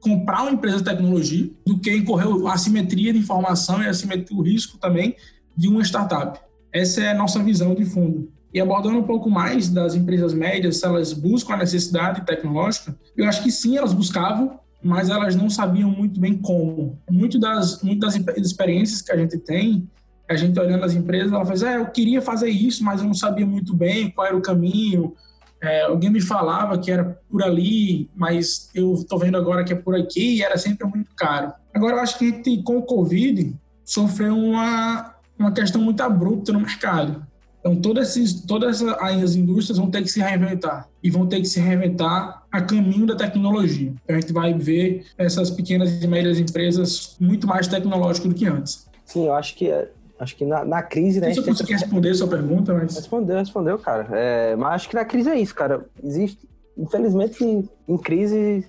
comprar 0.00 0.42
uma 0.42 0.50
empresa 0.50 0.78
de 0.78 0.84
tecnologia 0.84 1.48
do 1.64 1.78
que 1.78 1.94
incorrer 1.94 2.26
a 2.44 2.54
assimetria 2.54 3.12
de 3.12 3.20
informação 3.20 3.80
e 3.80 3.86
assimetria, 3.86 4.36
o 4.36 4.42
risco 4.42 4.78
também 4.78 5.14
de 5.56 5.68
uma 5.68 5.80
startup. 5.82 6.40
Essa 6.72 7.02
é 7.02 7.10
a 7.12 7.14
nossa 7.14 7.40
visão 7.40 7.72
de 7.72 7.84
fundo. 7.84 8.32
E 8.52 8.60
abordando 8.60 8.98
um 8.98 9.04
pouco 9.04 9.30
mais 9.30 9.68
das 9.68 9.94
empresas 9.94 10.34
médias, 10.34 10.78
se 10.78 10.86
elas 10.86 11.12
buscam 11.12 11.54
a 11.54 11.58
necessidade 11.58 12.26
tecnológica, 12.26 12.98
eu 13.16 13.28
acho 13.28 13.44
que 13.44 13.52
sim, 13.52 13.76
elas 13.76 13.92
buscavam, 13.92 14.58
mas 14.82 15.08
elas 15.08 15.36
não 15.36 15.48
sabiam 15.48 15.88
muito 15.88 16.18
bem 16.18 16.36
como. 16.36 16.98
Muito 17.08 17.38
das, 17.38 17.80
muitas 17.80 18.16
experiências 18.36 19.02
que 19.02 19.12
a 19.12 19.16
gente 19.16 19.38
tem 19.38 19.88
a 20.28 20.36
gente 20.36 20.58
olhando 20.60 20.84
as 20.84 20.94
empresas, 20.94 21.32
ela 21.32 21.44
faz, 21.44 21.62
é, 21.62 21.76
eu 21.76 21.86
queria 21.86 22.20
fazer 22.20 22.50
isso, 22.50 22.84
mas 22.84 23.00
eu 23.00 23.06
não 23.06 23.14
sabia 23.14 23.46
muito 23.46 23.74
bem 23.74 24.10
qual 24.10 24.26
era 24.26 24.36
o 24.36 24.42
caminho. 24.42 25.14
É, 25.60 25.82
alguém 25.82 26.10
me 26.10 26.20
falava 26.20 26.78
que 26.78 26.90
era 26.90 27.18
por 27.28 27.42
ali, 27.42 28.08
mas 28.14 28.70
eu 28.74 28.92
estou 28.94 29.18
vendo 29.18 29.36
agora 29.36 29.64
que 29.64 29.72
é 29.72 29.76
por 29.76 29.96
aqui 29.96 30.36
e 30.36 30.42
era 30.42 30.56
sempre 30.58 30.86
muito 30.86 31.10
caro. 31.16 31.52
Agora, 31.74 31.96
eu 31.96 32.00
acho 32.00 32.18
que 32.18 32.26
a 32.26 32.28
gente, 32.28 32.62
com 32.62 32.78
o 32.78 32.82
Covid, 32.82 33.56
sofreu 33.84 34.36
uma, 34.36 35.14
uma 35.38 35.50
questão 35.50 35.80
muito 35.80 36.00
abrupta 36.02 36.52
no 36.52 36.60
mercado. 36.60 37.26
Então, 37.60 37.74
todas, 37.74 38.10
esses, 38.10 38.42
todas 38.42 38.82
as 38.82 39.34
indústrias 39.34 39.78
vão 39.78 39.90
ter 39.90 40.02
que 40.02 40.08
se 40.08 40.20
reinventar 40.20 40.88
e 41.02 41.10
vão 41.10 41.26
ter 41.26 41.40
que 41.40 41.46
se 41.46 41.58
reinventar 41.58 42.44
a 42.52 42.60
caminho 42.60 43.06
da 43.06 43.16
tecnologia. 43.16 43.92
Então, 44.04 44.16
a 44.16 44.20
gente 44.20 44.32
vai 44.32 44.54
ver 44.54 45.06
essas 45.16 45.50
pequenas 45.50 46.02
e 46.02 46.06
médias 46.06 46.38
empresas 46.38 47.16
muito 47.18 47.46
mais 47.46 47.66
tecnológicas 47.66 48.28
do 48.28 48.34
que 48.34 48.46
antes. 48.46 48.86
Sim, 49.04 49.26
eu 49.26 49.34
acho 49.34 49.56
que 49.56 49.72
Acho 50.18 50.34
que 50.36 50.44
na, 50.44 50.64
na 50.64 50.82
crise, 50.82 51.20
né? 51.20 51.28
Não 51.28 51.34
sei 51.34 51.44
se 51.44 51.50
você 51.50 51.64
quer 51.64 51.74
responder 51.74 52.10
a 52.10 52.14
sua 52.14 52.28
pergunta, 52.28 52.74
mas. 52.74 52.96
Respondeu, 52.96 53.36
respondeu, 53.36 53.78
cara. 53.78 54.08
É, 54.12 54.56
mas 54.56 54.74
acho 54.74 54.88
que 54.88 54.96
na 54.96 55.04
crise 55.04 55.30
é 55.30 55.38
isso, 55.38 55.54
cara. 55.54 55.86
Existe, 56.02 56.48
infelizmente, 56.76 57.44
em, 57.44 57.68
em, 57.86 57.96
crise 57.96 58.66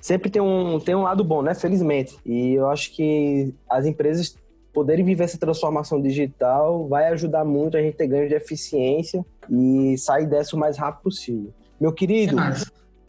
sempre 0.00 0.30
tem 0.30 0.40
um, 0.40 0.78
tem 0.78 0.94
um 0.94 1.02
lado 1.02 1.24
bom, 1.24 1.42
né? 1.42 1.54
Felizmente. 1.54 2.16
E 2.24 2.54
eu 2.54 2.68
acho 2.68 2.92
que 2.92 3.52
as 3.68 3.86
empresas 3.86 4.36
poderem 4.72 5.04
viver 5.04 5.24
essa 5.24 5.38
transformação 5.38 6.00
digital 6.00 6.86
vai 6.88 7.08
ajudar 7.08 7.44
muito 7.44 7.76
a 7.76 7.80
gente 7.80 7.96
ter 7.96 8.06
ganho 8.06 8.28
de 8.28 8.34
eficiência 8.34 9.24
e 9.50 9.96
sair 9.98 10.26
dessa 10.26 10.54
o 10.54 10.58
mais 10.58 10.76
rápido 10.76 11.02
possível. 11.02 11.52
Meu 11.80 11.92
querido, 11.92 12.36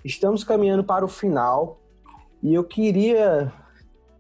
estamos 0.04 0.44
caminhando 0.44 0.84
para 0.84 1.06
o 1.06 1.08
final 1.08 1.80
e 2.42 2.54
eu 2.54 2.64
queria 2.64 3.52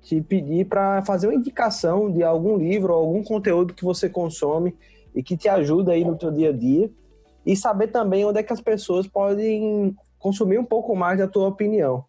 te 0.06 0.22
pedir 0.22 0.65
para 0.65 1.02
fazer 1.02 1.28
uma 1.28 1.36
indicação 1.36 2.12
de 2.12 2.24
algum 2.24 2.58
livro 2.58 2.94
ou 2.94 3.00
algum 3.00 3.24
conteúdo 3.24 3.74
que 3.74 3.84
você 3.84 4.08
consome 4.08 4.76
e 5.15 5.24
que 5.24 5.36
te 5.36 5.50
ajuda 5.50 5.94
aí 5.94 6.06
no 6.06 6.15
teu 6.15 6.32
dia 6.32 6.50
a 6.50 6.54
dia 6.54 6.91
e 7.44 7.56
saber 7.56 7.88
também 7.88 8.24
onde 8.24 8.39
é 8.39 8.44
que 8.44 8.54
as 8.54 8.62
pessoas 8.62 9.08
podem 9.08 9.96
consumir 10.20 10.60
um 10.60 10.63
pouco 10.63 10.96
mais 10.96 11.18
da 11.18 11.28
tua 11.28 11.48
opinião. 11.48 12.06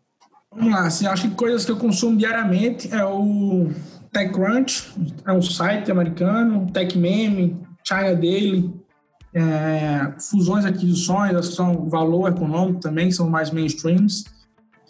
Vamos 0.55 0.73
lá, 0.73 0.87
assim, 0.87 1.07
acho 1.07 1.29
que 1.29 1.35
coisas 1.35 1.65
que 1.65 1.73
eu 1.73 1.77
consumo 1.79 2.17
diariamente 2.17 2.93
é 2.93 3.05
o 3.05 3.69
TechCrunch, 4.13 4.93
é 5.27 5.33
um 5.33 5.43
site 5.43 5.91
americano, 5.91 6.67
TechMeme, 6.71 7.57
China 7.83 8.15
Daily, 8.15 8.75
é, 9.35 10.15
fusões 10.19 10.65
e 10.65 10.69
aquisições, 10.69 11.47
são 11.55 11.89
valor 11.89 12.29
econômico 12.29 12.81
também, 12.81 13.11
são 13.11 13.29
mais 13.29 13.51
mainstreams, 13.51 14.25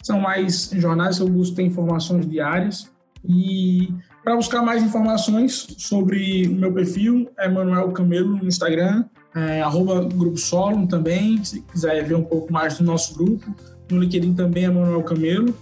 são 0.03 0.19
mais 0.19 0.71
jornais 0.73 1.17
que 1.17 1.23
eu 1.23 1.29
busco 1.29 1.55
ter 1.55 1.63
informações 1.63 2.25
diárias. 2.25 2.89
E 3.27 3.93
Para 4.27 4.35
buscar 4.35 4.61
mais 4.61 4.83
informações 4.83 5.67
sobre 5.77 6.47
o 6.49 6.51
meu 6.51 6.73
perfil, 6.73 7.29
é 7.39 7.47
Manuel 7.47 7.93
Camelo 7.93 8.35
no 8.35 8.45
Instagram, 8.45 9.05
é, 9.33 9.61
arroba 9.61 10.03
Grupo 10.03 10.37
Solo 10.37 10.85
também, 10.85 11.41
se 11.41 11.61
quiser 11.61 12.03
ver 12.03 12.15
um 12.15 12.23
pouco 12.25 12.51
mais 12.51 12.77
do 12.77 12.83
nosso 12.83 13.15
grupo. 13.15 13.55
No 13.89 13.99
LinkedIn 13.99 14.33
também 14.33 14.65
é 14.65 14.69
Manuel 14.69 15.01
Camelo. 15.03 15.55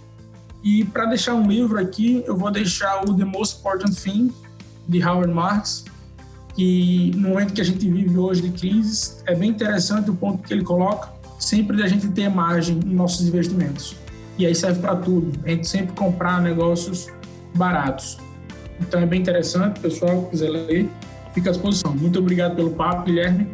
E 0.64 0.84
para 0.84 1.04
deixar 1.04 1.34
um 1.34 1.46
livro 1.46 1.78
aqui, 1.78 2.24
eu 2.26 2.36
vou 2.36 2.50
deixar 2.50 3.04
o 3.08 3.16
The 3.16 3.24
Most 3.24 3.60
Important 3.60 3.94
Thing, 3.94 4.32
de 4.88 5.00
Howard 5.00 5.32
Marks, 5.32 5.84
que 6.56 7.12
no 7.14 7.28
momento 7.28 7.52
que 7.52 7.60
a 7.60 7.64
gente 7.64 7.88
vive 7.88 8.18
hoje 8.18 8.42
de 8.42 8.50
crise, 8.50 9.18
é 9.26 9.34
bem 9.36 9.50
interessante 9.50 10.10
o 10.10 10.14
ponto 10.16 10.42
que 10.42 10.52
ele 10.52 10.64
coloca, 10.64 11.08
sempre 11.38 11.76
da 11.76 11.86
gente 11.86 12.08
ter 12.08 12.28
margem 12.28 12.74
nos 12.74 12.92
nossos 12.92 13.28
investimentos. 13.28 13.94
E 14.36 14.44
aí 14.44 14.56
serve 14.56 14.80
para 14.80 14.96
tudo, 14.96 15.38
a 15.44 15.50
gente 15.50 15.68
sempre 15.68 15.94
comprar 15.94 16.42
negócios 16.42 17.06
baratos. 17.56 18.18
Então 18.80 19.00
é 19.00 19.06
bem 19.06 19.20
interessante, 19.20 19.80
pessoal, 19.80 20.24
que 20.24 20.30
quiser 20.30 20.50
ler, 20.50 20.88
fica 21.32 21.50
à 21.50 21.52
disposição. 21.52 21.92
Muito 21.92 22.18
obrigado 22.18 22.54
pelo 22.54 22.70
papo, 22.70 23.04
Guilherme, 23.04 23.48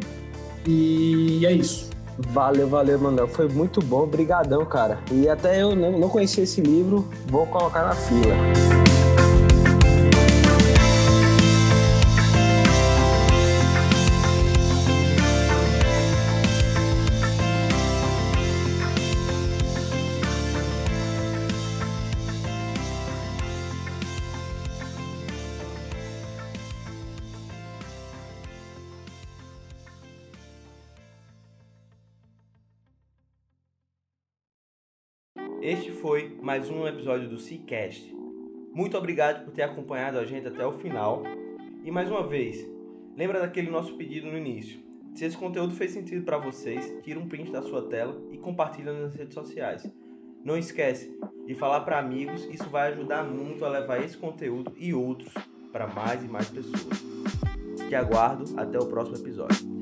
e 0.67 1.45
é 1.45 1.51
isso. 1.51 1.89
Valeu, 2.17 2.67
valeu, 2.67 2.99
Manuel. 2.99 3.27
Foi 3.27 3.47
muito 3.47 3.81
bom, 3.81 4.05
brigadão, 4.05 4.65
cara. 4.65 4.99
E 5.11 5.27
até 5.27 5.61
eu 5.61 5.75
não, 5.75 5.97
não 5.97 6.09
conhecia 6.09 6.43
esse 6.43 6.61
livro, 6.61 7.09
vou 7.27 7.47
colocar 7.47 7.83
na 7.83 7.95
fila. 7.95 8.92
Este 35.63 35.93
foi 35.93 36.37
mais 36.41 36.69
um 36.69 36.85
episódio 36.85 37.29
do 37.29 37.37
Seacast. 37.37 38.13
Muito 38.73 38.97
obrigado 38.97 39.45
por 39.45 39.53
ter 39.53 39.61
acompanhado 39.61 40.19
a 40.19 40.25
gente 40.25 40.45
até 40.45 40.67
o 40.67 40.73
final. 40.73 41.23
E 41.85 41.89
mais 41.89 42.11
uma 42.11 42.27
vez, 42.27 42.69
lembra 43.15 43.39
daquele 43.39 43.71
nosso 43.71 43.95
pedido 43.95 44.27
no 44.27 44.37
início. 44.37 44.77
Se 45.15 45.23
esse 45.23 45.37
conteúdo 45.37 45.73
fez 45.73 45.91
sentido 45.91 46.25
para 46.25 46.37
vocês, 46.37 46.93
tira 47.01 47.17
um 47.17 47.29
print 47.29 47.49
da 47.49 47.61
sua 47.61 47.87
tela 47.87 48.21
e 48.29 48.37
compartilha 48.37 48.91
nas 48.91 49.15
redes 49.15 49.33
sociais. 49.33 49.89
Não 50.43 50.57
esquece 50.57 51.17
de 51.47 51.55
falar 51.55 51.79
para 51.79 51.97
amigos, 51.97 52.43
isso 52.51 52.69
vai 52.69 52.91
ajudar 52.91 53.23
muito 53.23 53.63
a 53.63 53.69
levar 53.69 54.03
esse 54.03 54.17
conteúdo 54.17 54.73
e 54.75 54.93
outros 54.93 55.33
para 55.71 55.87
mais 55.87 56.21
e 56.25 56.27
mais 56.27 56.49
pessoas. 56.49 57.01
Te 57.87 57.95
aguardo 57.95 58.59
até 58.59 58.77
o 58.77 58.85
próximo 58.87 59.15
episódio. 59.15 59.72